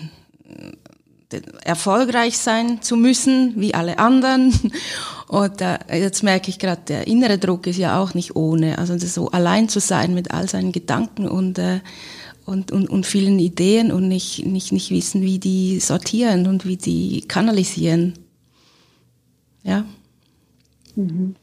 erfolgreich 1.64 2.38
sein 2.38 2.82
zu 2.82 2.96
müssen, 2.96 3.54
wie 3.56 3.74
alle 3.74 3.98
anderen. 3.98 4.52
Äh, 5.32 5.98
jetzt 5.98 6.22
merke 6.22 6.50
ich 6.50 6.58
gerade, 6.58 6.82
der 6.86 7.06
innere 7.06 7.38
Druck 7.38 7.66
ist 7.66 7.78
ja 7.78 7.98
auch 7.98 8.12
nicht 8.12 8.36
ohne. 8.36 8.76
Also 8.76 8.98
so 8.98 9.30
allein 9.30 9.70
zu 9.70 9.80
sein 9.80 10.12
mit 10.12 10.30
all 10.30 10.46
seinen 10.46 10.72
Gedanken 10.72 11.26
und, 11.26 11.58
äh, 11.58 11.80
und, 12.44 12.70
und, 12.70 12.90
und 12.90 13.06
vielen 13.06 13.38
Ideen 13.38 13.92
und 13.92 14.08
nicht, 14.08 14.44
nicht, 14.44 14.72
nicht 14.72 14.90
wissen, 14.90 15.22
wie 15.22 15.38
die 15.38 15.80
sortieren 15.80 16.46
und 16.46 16.66
wie 16.66 16.76
die 16.76 17.22
kanalisieren. 17.22 18.12
Ja. 19.62 19.86
Mhm. 20.96 21.34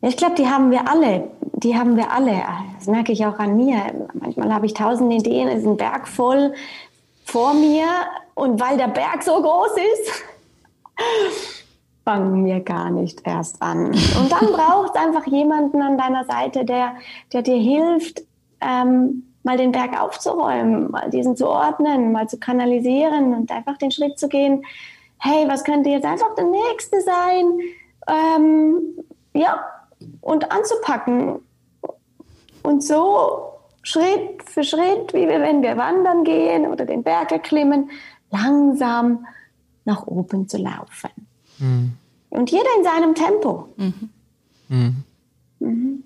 Ich 0.00 0.16
glaube, 0.16 0.36
die 0.36 0.48
haben 0.48 0.70
wir 0.70 0.88
alle. 0.88 1.28
Die 1.54 1.76
haben 1.76 1.96
wir 1.96 2.12
alle. 2.12 2.42
Das 2.78 2.86
merke 2.86 3.12
ich 3.12 3.26
auch 3.26 3.38
an 3.38 3.56
mir. 3.56 4.08
Manchmal 4.14 4.54
habe 4.54 4.66
ich 4.66 4.74
tausend 4.74 5.12
Ideen, 5.12 5.48
ist 5.48 5.66
ein 5.66 5.76
Berg 5.76 6.06
voll 6.06 6.54
vor 7.24 7.52
mir 7.54 7.86
und 8.34 8.60
weil 8.60 8.76
der 8.78 8.88
Berg 8.88 9.22
so 9.22 9.42
groß 9.42 9.72
ist, 9.76 10.24
fangen 12.04 12.46
wir 12.46 12.60
gar 12.60 12.90
nicht 12.90 13.20
erst 13.26 13.60
an. 13.60 13.88
Und 13.88 14.32
dann 14.32 14.52
braucht 14.52 14.94
es 14.94 15.02
einfach 15.02 15.26
jemanden 15.26 15.82
an 15.82 15.98
deiner 15.98 16.24
Seite, 16.24 16.64
der, 16.64 16.94
der 17.32 17.42
dir 17.42 17.58
hilft, 17.58 18.22
ähm, 18.60 19.24
mal 19.42 19.58
den 19.58 19.72
Berg 19.72 20.00
aufzuräumen, 20.00 20.90
mal 20.90 21.10
diesen 21.10 21.36
zu 21.36 21.48
ordnen, 21.48 22.12
mal 22.12 22.28
zu 22.28 22.38
kanalisieren 22.38 23.34
und 23.34 23.50
einfach 23.50 23.76
den 23.76 23.90
Schritt 23.90 24.18
zu 24.18 24.28
gehen, 24.28 24.64
hey, 25.18 25.46
was 25.48 25.64
könnte 25.64 25.90
jetzt 25.90 26.06
einfach 26.06 26.34
der 26.34 26.44
nächste 26.44 27.00
sein? 27.02 27.58
Ähm, 28.06 28.80
ja, 29.34 29.64
und 30.20 30.50
anzupacken. 30.50 31.40
Und 32.62 32.82
so 32.82 33.52
Schritt 33.82 34.42
für 34.44 34.64
Schritt, 34.64 35.14
wie 35.14 35.28
wir, 35.28 35.40
wenn 35.40 35.62
wir 35.62 35.76
wandern 35.76 36.24
gehen 36.24 36.66
oder 36.66 36.84
den 36.84 37.02
Berg 37.02 37.32
erklimmen, 37.32 37.90
langsam 38.30 39.26
nach 39.84 40.06
oben 40.06 40.48
zu 40.48 40.58
laufen. 40.58 41.10
Mhm. 41.58 41.92
Und 42.30 42.50
jeder 42.50 42.68
in 42.76 42.84
seinem 42.84 43.14
Tempo. 43.14 43.68
Mhm. 43.76 44.10
Mhm. 44.68 45.04
Mhm. 45.60 46.04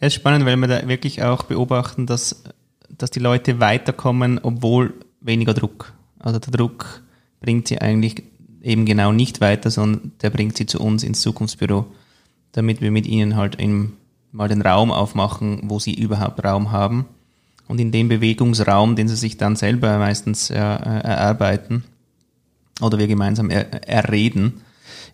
Es 0.00 0.08
ist 0.08 0.14
spannend, 0.14 0.44
weil 0.46 0.56
wir 0.56 0.66
da 0.66 0.88
wirklich 0.88 1.22
auch 1.22 1.44
beobachten, 1.44 2.06
dass, 2.06 2.42
dass 2.88 3.10
die 3.10 3.20
Leute 3.20 3.60
weiterkommen, 3.60 4.40
obwohl 4.42 4.94
weniger 5.20 5.54
Druck. 5.54 5.92
Also 6.18 6.38
der 6.38 6.52
Druck 6.52 7.02
bringt 7.40 7.68
sie 7.68 7.80
eigentlich 7.80 8.24
eben 8.62 8.84
genau 8.84 9.12
nicht 9.12 9.40
weiter, 9.40 9.70
sondern 9.70 10.12
der 10.22 10.30
bringt 10.30 10.56
sie 10.56 10.66
zu 10.66 10.80
uns 10.80 11.02
ins 11.02 11.20
Zukunftsbüro, 11.20 11.86
damit 12.52 12.80
wir 12.80 12.90
mit 12.90 13.06
ihnen 13.06 13.36
halt 13.36 13.60
eben 13.60 13.96
mal 14.32 14.48
den 14.48 14.62
Raum 14.62 14.90
aufmachen, 14.90 15.62
wo 15.64 15.78
sie 15.78 15.94
überhaupt 15.94 16.44
Raum 16.44 16.72
haben. 16.72 17.06
Und 17.68 17.80
in 17.80 17.92
dem 17.92 18.08
Bewegungsraum, 18.08 18.96
den 18.96 19.08
sie 19.08 19.16
sich 19.16 19.36
dann 19.36 19.56
selber 19.56 19.98
meistens 19.98 20.50
äh, 20.50 20.56
erarbeiten 20.56 21.84
oder 22.80 22.98
wir 22.98 23.06
gemeinsam 23.06 23.50
er, 23.50 23.88
erreden 23.88 24.62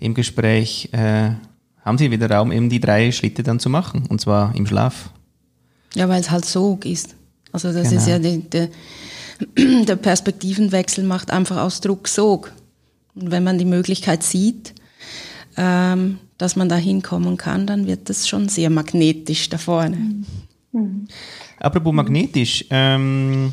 im 0.01 0.15
Gespräch, 0.15 0.89
äh, 0.93 1.31
haben 1.85 1.99
sie 1.99 2.11
wieder 2.11 2.31
Raum, 2.31 2.53
eben 2.53 2.69
die 2.69 2.81
drei 2.81 3.13
Schritte 3.13 3.43
dann 3.43 3.61
zu 3.61 3.71
machen, 3.71 4.07
und 4.09 4.21
zwar 4.21 4.55
im 4.55 4.67
Schlaf. 4.67 5.11
Ja, 5.95 6.09
weil 6.09 6.21
es 6.21 6.31
halt 6.31 6.45
Sog 6.45 6.85
ist. 6.85 7.15
Also 7.53 7.73
das 7.73 7.89
genau. 7.89 8.01
ist 8.01 8.09
ja 8.09 8.19
die, 8.19 8.39
die, 8.39 9.85
der 9.87 9.97
Perspektivenwechsel 9.97 11.05
macht 11.05 11.31
einfach 11.31 11.59
aus 11.59 11.81
Druck 11.81 12.09
Sog. 12.09 12.53
Und 13.15 13.31
wenn 13.31 13.45
man 13.45 13.59
die 13.59 13.65
Möglichkeit 13.65 14.23
sieht, 14.23 14.75
ähm, 15.57 16.19
dass 16.39 16.57
man 16.57 16.69
da 16.69 16.77
hinkommen 16.77 17.37
kann, 17.37 17.67
dann 17.67 17.87
wird 17.87 18.09
das 18.09 18.29
schon 18.29 18.49
sehr 18.49 18.71
magnetisch 18.71 19.49
da 19.49 19.59
vorne. 19.59 20.25
Mhm. 20.73 21.07
Apropos 21.59 21.93
magnetisch, 21.93 22.65
ähm, 22.71 23.53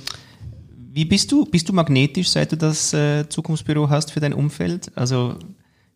wie 0.92 1.06
bist 1.06 1.32
du, 1.32 1.46
bist 1.46 1.70
du 1.70 1.74
magnetisch, 1.74 2.30
seit 2.30 2.52
du 2.52 2.58
das 2.58 2.94
äh, 2.94 3.28
Zukunftsbüro 3.28 3.90
hast 3.90 4.12
für 4.12 4.20
dein 4.20 4.34
Umfeld? 4.34 4.92
Also 4.96 5.36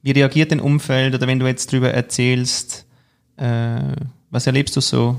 wie 0.01 0.11
reagiert 0.11 0.51
dein 0.51 0.61
Umfeld 0.61 1.13
oder 1.13 1.27
wenn 1.27 1.39
du 1.39 1.45
jetzt 1.45 1.71
darüber 1.71 1.91
erzählst, 1.91 2.85
äh, 3.35 3.81
was 4.29 4.47
erlebst 4.47 4.75
du 4.75 4.81
so 4.81 5.17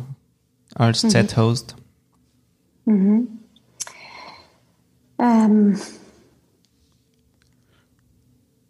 als 0.75 1.03
mhm. 1.03 1.11
Z-Host? 1.11 1.77
Mhm. 2.87 3.29
Ähm, 5.19 5.79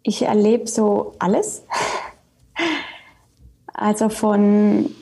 ich 0.03 0.23
erlebe 0.23 0.67
so 0.67 1.15
alles. 1.19 1.63
Also 3.81 4.09
von, 4.09 4.93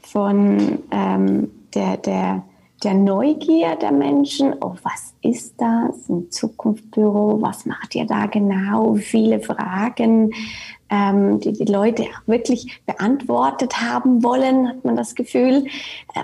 von 0.00 0.78
ähm, 0.90 1.50
der, 1.74 1.98
der, 1.98 2.42
der 2.82 2.94
Neugier 2.94 3.76
der 3.76 3.92
Menschen, 3.92 4.54
oh, 4.62 4.74
was 4.82 5.12
ist 5.20 5.60
das? 5.60 6.08
Ein 6.08 6.30
Zukunftsbüro, 6.30 7.42
was 7.42 7.66
macht 7.66 7.94
ihr 7.94 8.06
da 8.06 8.24
genau? 8.24 8.94
Viele 8.94 9.40
Fragen, 9.40 10.32
ähm, 10.88 11.38
die 11.40 11.52
die 11.52 11.70
Leute 11.70 12.06
wirklich 12.24 12.80
beantwortet 12.86 13.78
haben 13.78 14.22
wollen, 14.22 14.68
hat 14.68 14.86
man 14.86 14.96
das 14.96 15.14
Gefühl, 15.14 15.66
äh, 16.14 16.22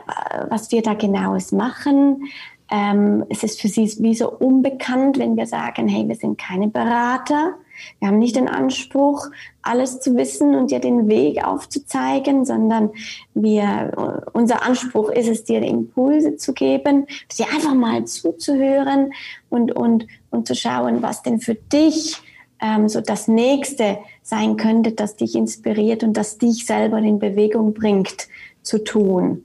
was 0.48 0.72
wir 0.72 0.80
da 0.80 0.94
genaues 0.94 1.52
machen. 1.52 2.30
Ähm, 2.70 3.26
es 3.28 3.42
ist 3.42 3.60
für 3.60 3.68
sie 3.68 3.92
wie 4.02 4.14
so 4.14 4.30
unbekannt, 4.30 5.18
wenn 5.18 5.36
wir 5.36 5.46
sagen, 5.46 5.86
hey, 5.86 6.08
wir 6.08 6.16
sind 6.16 6.38
keine 6.38 6.68
Berater. 6.68 7.58
Wir 7.98 8.08
haben 8.08 8.18
nicht 8.18 8.36
den 8.36 8.48
Anspruch, 8.48 9.26
alles 9.62 10.00
zu 10.00 10.16
wissen 10.16 10.54
und 10.54 10.70
dir 10.70 10.80
den 10.80 11.08
Weg 11.08 11.44
aufzuzeigen, 11.44 12.44
sondern 12.44 12.90
wir, 13.34 14.22
unser 14.32 14.62
Anspruch 14.62 15.10
ist 15.10 15.28
es, 15.28 15.44
dir 15.44 15.62
Impulse 15.62 16.36
zu 16.36 16.52
geben, 16.52 17.06
dir 17.36 17.46
einfach 17.52 17.74
mal 17.74 18.04
zuzuhören 18.04 19.12
und, 19.48 19.72
und, 19.72 20.06
und 20.30 20.46
zu 20.46 20.54
schauen, 20.54 21.02
was 21.02 21.22
denn 21.22 21.40
für 21.40 21.54
dich 21.54 22.20
ähm, 22.60 22.88
so 22.88 23.00
das 23.00 23.28
Nächste 23.28 23.98
sein 24.22 24.56
könnte, 24.56 24.92
das 24.92 25.16
dich 25.16 25.34
inspiriert 25.34 26.02
und 26.02 26.16
das 26.16 26.38
dich 26.38 26.66
selber 26.66 26.98
in 26.98 27.18
Bewegung 27.18 27.74
bringt, 27.74 28.28
zu 28.62 28.82
tun, 28.82 29.44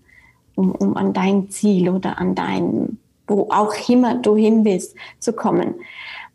um, 0.56 0.72
um 0.72 0.98
an 0.98 1.13
dein 1.13 1.50
Ziel 1.50 1.89
oder 1.89 2.18
an 2.18 2.36
dein, 2.36 2.98
wo 3.28 3.50
auch 3.52 3.74
immer 3.89 4.15
du 4.15 4.36
hin 4.36 4.65
willst, 4.65 4.96
zu 5.20 5.34
kommen. 5.34 5.76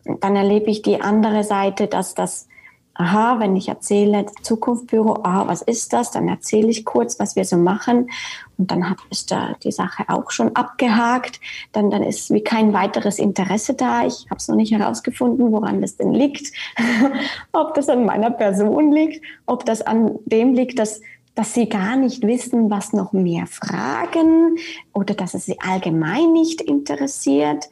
Dann 0.04 0.36
erlebe 0.36 0.70
ich 0.70 0.82
die 0.82 1.00
andere 1.00 1.44
Seite, 1.44 1.86
dass 1.86 2.14
das 2.14 2.48
aha, 2.94 3.40
wenn 3.40 3.56
ich 3.56 3.68
erzähle, 3.68 4.26
Zukunftsbüro, 4.42 5.20
aha, 5.24 5.48
was 5.48 5.62
ist 5.62 5.92
das? 5.92 6.12
Dann 6.12 6.28
erzähle 6.28 6.68
ich 6.68 6.84
kurz, 6.84 7.18
was 7.18 7.36
wir 7.36 7.44
so 7.44 7.56
machen. 7.56 8.10
Und 8.56 8.70
dann 8.70 8.88
hat, 8.88 8.98
ist 9.10 9.32
da 9.32 9.56
die 9.64 9.72
Sache 9.72 10.04
auch 10.08 10.30
schon 10.30 10.54
abgehakt. 10.54 11.40
Dann, 11.72 11.90
dann 11.90 12.04
ist 12.04 12.30
wie 12.30 12.42
kein 12.42 12.72
weiteres 12.72 13.18
Interesse 13.18 13.74
da. 13.74 14.06
Ich 14.06 14.26
habe 14.30 14.36
es 14.36 14.48
noch 14.48 14.56
nicht 14.56 14.72
herausgefunden, 14.72 15.50
woran 15.50 15.80
das 15.80 15.96
denn 15.96 16.12
liegt. 16.12 16.52
ob 17.52 17.74
das 17.74 17.88
an 17.88 18.04
meiner 18.04 18.30
Person 18.30 18.92
liegt, 18.92 19.24
ob 19.46 19.64
das 19.64 19.82
an 19.82 20.18
dem 20.26 20.54
liegt, 20.54 20.78
dass 20.78 21.00
dass 21.34 21.54
sie 21.54 21.68
gar 21.68 21.96
nicht 21.96 22.22
wissen, 22.22 22.70
was 22.70 22.92
noch 22.92 23.12
mehr 23.12 23.46
fragen 23.46 24.56
oder 24.92 25.14
dass 25.14 25.34
es 25.34 25.46
sie 25.46 25.60
allgemein 25.60 26.32
nicht 26.32 26.60
interessiert. 26.60 27.68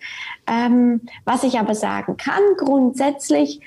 Ähm, 0.46 1.03
was 1.25 1.44
ich 1.44 1.59
aber 1.59 1.75
sagen 1.75 2.16
kann, 2.16 2.42
grundsätzlich, 2.57 3.61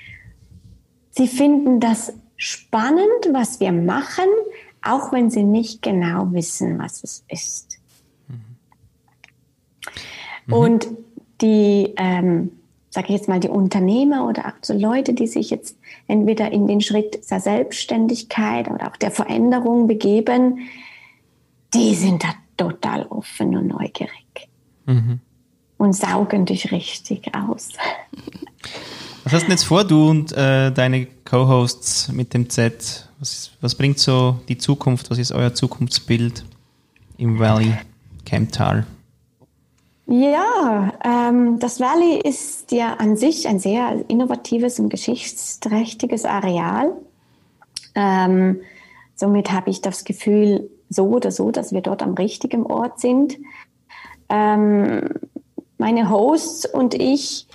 Sie 1.18 1.28
finden 1.28 1.80
das 1.80 2.14
spannend, 2.36 3.30
was 3.32 3.62
wir 3.62 3.72
machen, 3.72 4.28
auch 4.82 5.14
wenn 5.14 5.30
sie 5.30 5.44
nicht 5.44 5.82
genau 5.82 6.32
wissen, 6.34 6.78
was 6.78 7.04
es 7.04 7.24
ist. 7.30 7.80
Mhm. 8.28 10.54
Und 10.54 10.88
die, 11.42 11.94
ähm, 11.98 12.52
sage 12.96 13.08
ich 13.10 13.14
jetzt 13.14 13.28
mal, 13.28 13.40
die 13.40 13.50
Unternehmer 13.50 14.28
oder 14.28 14.48
auch 14.48 14.54
so 14.62 14.74
Leute, 14.74 15.14
die 15.14 15.28
sich 15.28 15.50
jetzt 15.50 15.78
entweder 16.08 16.52
in 16.52 16.66
den 16.66 16.82
Schritt 16.82 17.30
der 17.30 17.40
Selbstständigkeit 17.40 18.70
oder 18.72 18.88
auch 18.90 18.96
der 18.96 19.12
Veränderung 19.12 19.86
begeben, 19.88 20.60
die 21.74 21.94
sind 21.94 22.24
da 22.24 22.30
total 22.58 23.04
offen 23.08 23.56
und 23.58 23.68
neugierig 23.68 24.48
mhm. 24.86 25.20
und 25.78 25.94
saugen 25.94 26.46
dich 26.46 26.72
richtig 26.72 27.36
aus. 27.36 27.74
Was 29.26 29.34
hast 29.34 29.42
du 29.42 29.48
denn 29.48 29.52
jetzt 29.52 29.66
vor, 29.66 29.84
du 29.84 30.10
und 30.10 30.32
äh, 30.32 30.72
deine 30.72 31.08
Co-Hosts 31.26 32.14
mit 32.14 32.34
dem 32.34 32.50
Z? 32.50 33.10
Was, 33.20 33.52
was 33.60 33.76
bringt 33.76 34.00
so 34.00 34.40
die 34.48 34.58
Zukunft? 34.58 35.12
Was 35.12 35.18
ist 35.18 35.34
euer 35.34 35.54
Zukunftsbild 35.54 36.46
im 37.18 37.40
Valley 37.40 37.74
Camptal? 38.26 38.86
Ja, 40.08 40.94
ähm, 41.04 41.58
das 41.60 41.80
Valley 41.80 42.20
ist 42.20 42.72
ja 42.72 42.94
an 42.94 43.18
sich 43.18 43.48
ein 43.48 43.58
sehr 43.60 44.06
innovatives 44.08 44.80
und 44.80 44.90
geschichtsträchtiges 44.90 46.26
Areal. 46.26 46.94
Ähm, 47.96 48.62
somit 49.16 49.52
habe 49.52 49.72
ich 49.72 49.82
das 49.82 50.04
Gefühl, 50.04 50.70
so 50.90 51.08
oder 51.08 51.32
so, 51.32 51.50
dass 51.50 51.74
wir 51.74 51.82
dort 51.82 52.04
am 52.04 52.14
richtigen 52.14 52.64
Ort 52.68 53.00
sind. 53.00 53.38
Ähm, 54.30 55.10
meine 55.80 56.10
Hosts 56.12 56.68
und 56.68 56.94
ich 56.94 57.48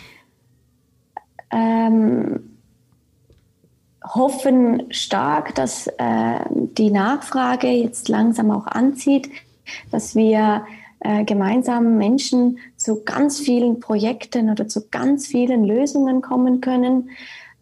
ähm, 1.53 2.59
hoffen 4.05 4.93
stark, 4.93 5.55
dass 5.55 5.87
äh, 5.87 6.41
die 6.51 6.91
Nachfrage 6.91 7.69
jetzt 7.69 8.09
langsam 8.09 8.51
auch 8.51 8.67
anzieht, 8.67 9.31
dass 9.93 10.17
wir 10.17 10.65
äh, 11.01 11.25
gemeinsam 11.25 11.99
Menschen 11.99 12.59
zu 12.77 13.03
ganz 13.05 13.41
vielen 13.41 13.81
Projekten 13.81 14.51
oder 14.51 14.69
zu 14.69 14.89
ganz 14.91 15.27
vielen 15.27 15.65
Lösungen 15.65 16.23
kommen 16.23 16.61
können. 16.61 17.11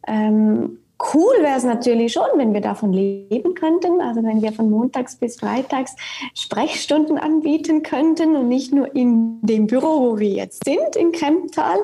Ähm, 0.06 0.78
Cool 1.00 1.42
wäre 1.42 1.56
es 1.56 1.62
natürlich 1.62 2.12
schon, 2.12 2.26
wenn 2.36 2.52
wir 2.52 2.60
davon 2.60 2.92
leben 2.92 3.54
könnten, 3.54 4.00
also 4.00 4.24
wenn 4.24 4.42
wir 4.42 4.52
von 4.52 4.68
montags 4.68 5.14
bis 5.14 5.38
freitags 5.38 5.94
Sprechstunden 6.34 7.18
anbieten 7.18 7.84
könnten 7.84 8.34
und 8.34 8.48
nicht 8.48 8.72
nur 8.72 8.96
in 8.96 9.38
dem 9.42 9.68
Büro, 9.68 10.00
wo 10.00 10.18
wir 10.18 10.30
jetzt 10.30 10.64
sind, 10.64 10.96
in 10.96 11.12
Kremptal, 11.12 11.78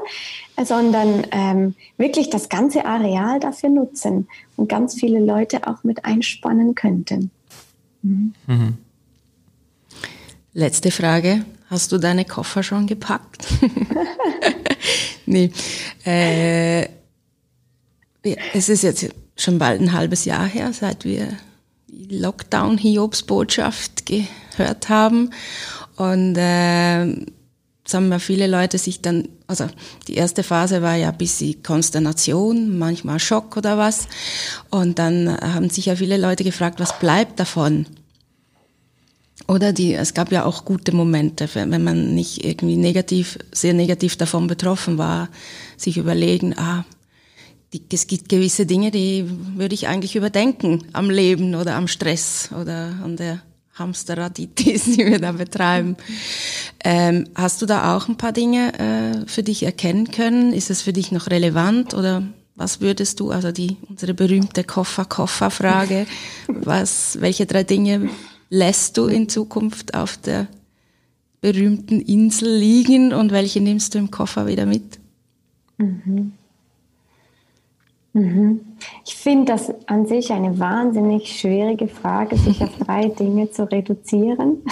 sondern 0.60 1.28
ähm, 1.30 1.74
wirklich 1.96 2.28
das 2.28 2.48
ganze 2.48 2.86
Areal 2.86 3.38
dafür 3.38 3.68
nutzen 3.68 4.26
und 4.56 4.68
ganz 4.68 4.96
viele 4.96 5.20
Leute 5.20 5.68
auch 5.68 5.84
mit 5.84 6.04
einspannen 6.04 6.74
könnten. 6.74 7.30
Mhm. 8.02 8.34
Mhm. 8.48 8.78
Letzte 10.56 10.92
Frage. 10.92 11.44
Hast 11.68 11.90
du 11.90 11.98
deine 11.98 12.24
Koffer 12.24 12.62
schon 12.62 12.86
gepackt? 12.86 13.44
nee. 15.26 15.50
Äh, 16.04 16.84
es 18.54 18.68
ist 18.68 18.84
jetzt 18.84 19.08
schon 19.36 19.58
bald 19.58 19.80
ein 19.80 19.92
halbes 19.92 20.24
Jahr 20.24 20.46
her, 20.46 20.72
seit 20.72 21.04
wir 21.04 21.26
die 21.88 22.18
Lockdown-Hiobs-Botschaft 22.18 24.06
gehört 24.06 24.88
haben. 24.88 25.30
Und 25.96 26.36
äh, 26.36 27.04
es 27.84 27.92
haben 27.92 28.12
ja 28.12 28.20
viele 28.20 28.46
Leute 28.46 28.78
sich 28.78 29.02
dann, 29.02 29.28
also 29.48 29.66
die 30.06 30.14
erste 30.14 30.44
Phase 30.44 30.82
war 30.82 30.94
ja 30.94 31.08
ein 31.08 31.18
bisschen 31.18 31.64
Konsternation, 31.64 32.78
manchmal 32.78 33.18
Schock 33.18 33.56
oder 33.56 33.76
was. 33.76 34.06
Und 34.70 35.00
dann 35.00 35.36
haben 35.40 35.68
sich 35.68 35.86
ja 35.86 35.96
viele 35.96 36.16
Leute 36.16 36.44
gefragt, 36.44 36.78
was 36.78 36.96
bleibt 37.00 37.40
davon? 37.40 37.86
Oder 39.46 39.72
die, 39.72 39.94
es 39.94 40.14
gab 40.14 40.32
ja 40.32 40.44
auch 40.44 40.64
gute 40.64 40.94
Momente, 40.94 41.48
wenn 41.54 41.84
man 41.84 42.14
nicht 42.14 42.44
irgendwie 42.44 42.76
negativ, 42.76 43.38
sehr 43.52 43.74
negativ 43.74 44.16
davon 44.16 44.46
betroffen 44.46 44.96
war, 44.96 45.28
sich 45.76 45.98
überlegen, 45.98 46.56
ah, 46.56 46.84
die, 47.72 47.82
es 47.92 48.06
gibt 48.06 48.28
gewisse 48.28 48.64
Dinge, 48.64 48.90
die 48.90 49.28
würde 49.56 49.74
ich 49.74 49.88
eigentlich 49.88 50.16
überdenken 50.16 50.84
am 50.92 51.10
Leben 51.10 51.56
oder 51.56 51.74
am 51.74 51.88
Stress 51.88 52.50
oder 52.58 52.94
an 53.02 53.16
der 53.16 53.42
Hamsterraditis, 53.74 54.84
die 54.96 55.04
wir 55.04 55.18
da 55.18 55.32
betreiben. 55.32 55.96
Ähm, 56.82 57.28
hast 57.34 57.60
du 57.60 57.66
da 57.66 57.96
auch 57.96 58.08
ein 58.08 58.16
paar 58.16 58.32
Dinge 58.32 58.78
äh, 58.78 59.26
für 59.26 59.42
dich 59.42 59.64
erkennen 59.64 60.10
können? 60.10 60.52
Ist 60.52 60.70
es 60.70 60.82
für 60.82 60.92
dich 60.92 61.12
noch 61.12 61.28
relevant 61.28 61.92
oder 61.92 62.22
Was 62.56 62.80
würdest 62.80 63.18
du, 63.18 63.32
also 63.32 63.50
die, 63.50 63.76
unsere 63.88 64.14
berühmte 64.14 64.62
Koffer-Koffer-Frage, 64.62 66.06
was, 66.46 67.18
welche 67.20 67.46
drei 67.46 67.64
Dinge 67.64 68.08
lässt 68.54 68.96
du 68.96 69.06
in 69.06 69.28
Zukunft 69.28 69.94
auf 69.94 70.16
der 70.16 70.46
berühmten 71.40 72.00
Insel 72.00 72.56
liegen 72.56 73.12
und 73.12 73.32
welche 73.32 73.60
nimmst 73.60 73.94
du 73.94 73.98
im 73.98 74.10
Koffer 74.10 74.46
wieder 74.46 74.64
mit? 74.64 74.98
Mhm. 75.76 76.32
Mhm. 78.12 78.60
Ich 79.04 79.16
finde 79.16 79.52
das 79.52 79.74
an 79.86 80.06
sich 80.06 80.30
eine 80.32 80.58
wahnsinnig 80.58 81.38
schwierige 81.38 81.88
Frage, 81.88 82.36
sich 82.36 82.62
auf 82.62 82.70
drei 82.78 83.08
Dinge 83.20 83.50
zu 83.50 83.64
reduzieren. 83.70 84.62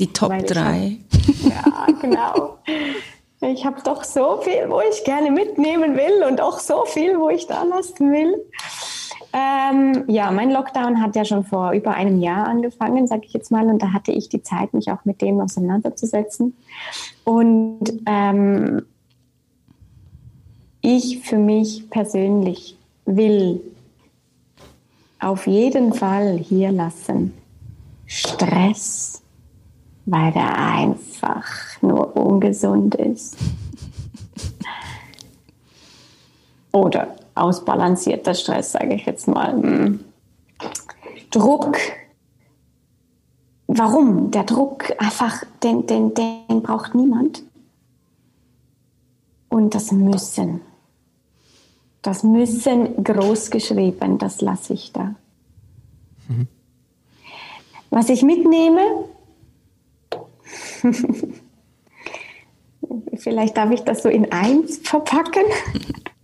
Die 0.00 0.12
Top 0.12 0.30
Weil 0.30 0.42
drei. 0.42 0.98
Hab, 1.54 1.88
ja, 1.88 1.94
genau. 2.00 2.58
Ich 3.40 3.64
habe 3.64 3.80
doch 3.84 4.02
so 4.02 4.40
viel, 4.42 4.68
wo 4.68 4.80
ich 4.80 5.04
gerne 5.04 5.30
mitnehmen 5.30 5.96
will 5.96 6.24
und 6.28 6.40
auch 6.40 6.58
so 6.58 6.84
viel, 6.86 7.18
wo 7.18 7.30
ich 7.30 7.46
da 7.46 7.62
lassen 7.62 8.10
will. 8.10 8.34
Ähm, 9.38 10.04
ja, 10.06 10.30
mein 10.30 10.50
Lockdown 10.50 11.02
hat 11.02 11.14
ja 11.14 11.26
schon 11.26 11.44
vor 11.44 11.72
über 11.72 11.90
einem 11.90 12.22
Jahr 12.22 12.46
angefangen, 12.46 13.06
sage 13.06 13.26
ich 13.26 13.34
jetzt 13.34 13.50
mal, 13.50 13.66
und 13.66 13.82
da 13.82 13.92
hatte 13.92 14.10
ich 14.10 14.30
die 14.30 14.42
Zeit, 14.42 14.72
mich 14.72 14.90
auch 14.90 15.04
mit 15.04 15.20
dem 15.20 15.40
auseinanderzusetzen. 15.40 16.56
Und 17.24 18.00
ähm, 18.06 18.86
ich 20.80 21.20
für 21.20 21.36
mich 21.36 21.90
persönlich 21.90 22.78
will 23.04 23.60
auf 25.18 25.46
jeden 25.46 25.92
Fall 25.92 26.38
hier 26.38 26.72
lassen 26.72 27.34
Stress, 28.06 29.22
weil 30.06 30.32
der 30.32 30.56
einfach 30.56 31.44
nur 31.82 32.16
ungesund 32.16 32.94
ist. 32.94 33.36
Oder 36.72 37.16
ausbalancierter 37.36 38.34
Stress, 38.34 38.72
sage 38.72 38.94
ich 38.94 39.06
jetzt 39.06 39.28
mal. 39.28 39.52
Hm. 39.52 40.04
Druck. 41.30 41.76
Warum? 43.66 44.30
Der 44.30 44.44
Druck 44.44 44.92
einfach, 44.98 45.44
den, 45.62 45.86
den, 45.86 46.14
den 46.14 46.62
braucht 46.62 46.94
niemand. 46.94 47.42
Und 49.48 49.74
das 49.74 49.92
Müssen. 49.92 50.60
Das 52.02 52.22
Müssen 52.22 53.02
großgeschrieben, 53.02 54.18
das 54.18 54.40
lasse 54.40 54.74
ich 54.74 54.92
da. 54.92 55.14
Mhm. 56.28 56.46
Was 57.90 58.08
ich 58.08 58.22
mitnehme, 58.22 58.80
vielleicht 63.16 63.56
darf 63.56 63.70
ich 63.70 63.80
das 63.80 64.02
so 64.02 64.08
in 64.08 64.30
eins 64.30 64.78
verpacken. 64.78 65.44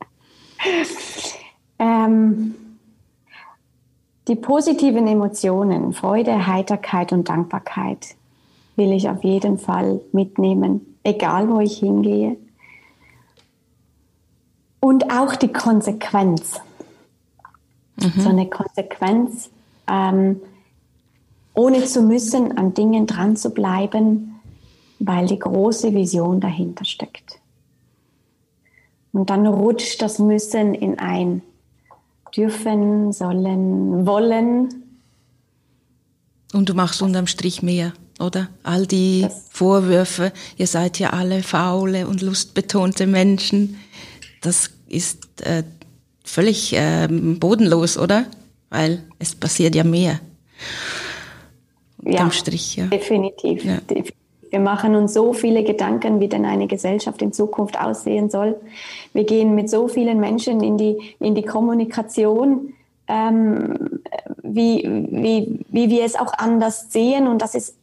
ähm, 1.78 2.54
die 4.28 4.36
positiven 4.36 5.06
Emotionen, 5.08 5.92
Freude, 5.92 6.46
Heiterkeit 6.46 7.12
und 7.12 7.28
Dankbarkeit 7.28 8.14
will 8.76 8.92
ich 8.92 9.08
auf 9.08 9.24
jeden 9.24 9.58
Fall 9.58 10.00
mitnehmen, 10.12 10.96
egal 11.02 11.48
wo 11.48 11.60
ich 11.60 11.78
hingehe. 11.78 12.36
Und 14.80 15.12
auch 15.12 15.36
die 15.36 15.52
Konsequenz. 15.52 16.60
Mhm. 17.96 18.20
So 18.20 18.28
eine 18.28 18.48
Konsequenz, 18.48 19.50
ähm, 19.88 20.40
ohne 21.54 21.84
zu 21.84 22.02
müssen, 22.02 22.56
an 22.56 22.74
Dingen 22.74 23.06
dran 23.06 23.36
zu 23.36 23.50
bleiben, 23.50 24.40
weil 24.98 25.26
die 25.26 25.38
große 25.38 25.92
Vision 25.94 26.40
dahinter 26.40 26.84
steckt. 26.84 27.41
Und 29.12 29.30
dann 29.30 29.46
rutscht 29.46 30.00
das 30.00 30.18
Müssen 30.18 30.74
in 30.74 30.98
ein 30.98 31.42
dürfen, 32.36 33.12
sollen, 33.12 34.06
wollen. 34.06 34.84
Und 36.52 36.68
du 36.68 36.74
machst 36.74 37.02
unterm 37.02 37.26
Strich 37.26 37.62
mehr, 37.62 37.92
oder? 38.20 38.48
All 38.62 38.86
die 38.86 39.22
das 39.22 39.48
Vorwürfe, 39.50 40.32
ihr 40.56 40.66
seid 40.66 40.98
ja 40.98 41.10
alle 41.10 41.42
faule 41.42 42.06
und 42.06 42.22
lustbetonte 42.22 43.06
Menschen, 43.06 43.78
das 44.40 44.70
ist 44.88 45.42
äh, 45.42 45.62
völlig 46.24 46.72
äh, 46.74 47.08
bodenlos, 47.08 47.96
oder? 47.98 48.26
Weil 48.70 49.02
es 49.18 49.34
passiert 49.34 49.74
ja 49.74 49.84
mehr. 49.84 50.20
Unterm 51.98 52.28
ja, 52.28 52.32
Strich, 52.32 52.76
ja. 52.76 52.86
Definitiv. 52.86 53.64
Ja. 53.64 53.76
definitiv. 53.76 54.21
Wir 54.52 54.60
machen 54.60 54.94
uns 54.94 55.14
so 55.14 55.32
viele 55.32 55.64
Gedanken, 55.64 56.20
wie 56.20 56.28
denn 56.28 56.44
eine 56.44 56.66
Gesellschaft 56.66 57.22
in 57.22 57.32
Zukunft 57.32 57.80
aussehen 57.80 58.28
soll. 58.28 58.60
Wir 59.14 59.24
gehen 59.24 59.54
mit 59.54 59.70
so 59.70 59.88
vielen 59.88 60.20
Menschen 60.20 60.62
in 60.62 60.76
die, 60.76 61.16
in 61.18 61.34
die 61.34 61.42
Kommunikation, 61.42 62.74
ähm, 63.08 64.00
wie, 64.42 64.84
wie, 65.10 65.58
wie 65.70 65.88
wir 65.88 66.04
es 66.04 66.16
auch 66.16 66.34
anders 66.36 66.92
sehen. 66.92 67.28
Und 67.28 67.40
das 67.40 67.54
ist 67.54 67.78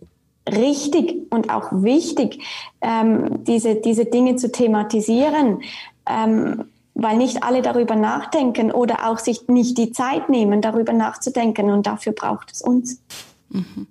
richtig 0.47 1.31
und 1.31 1.49
auch 1.49 1.69
wichtig, 1.71 2.39
ähm, 2.81 3.43
diese, 3.45 3.73
diese 3.73 4.05
Dinge 4.05 4.35
zu 4.35 4.51
thematisieren. 4.51 5.61
Ähm, 6.07 6.65
weil 6.93 7.17
nicht 7.17 7.41
alle 7.41 7.63
darüber 7.63 7.95
nachdenken 7.95 8.71
oder 8.71 9.09
auch 9.09 9.17
sich 9.17 9.47
nicht 9.47 9.77
die 9.79 9.91
Zeit 9.91 10.29
nehmen, 10.29 10.61
darüber 10.61 10.93
nachzudenken. 10.93 11.71
Und 11.71 11.87
dafür 11.87 12.11
braucht 12.11 12.51
es 12.51 12.61
uns. 12.61 13.01
Mhm. 13.49 13.87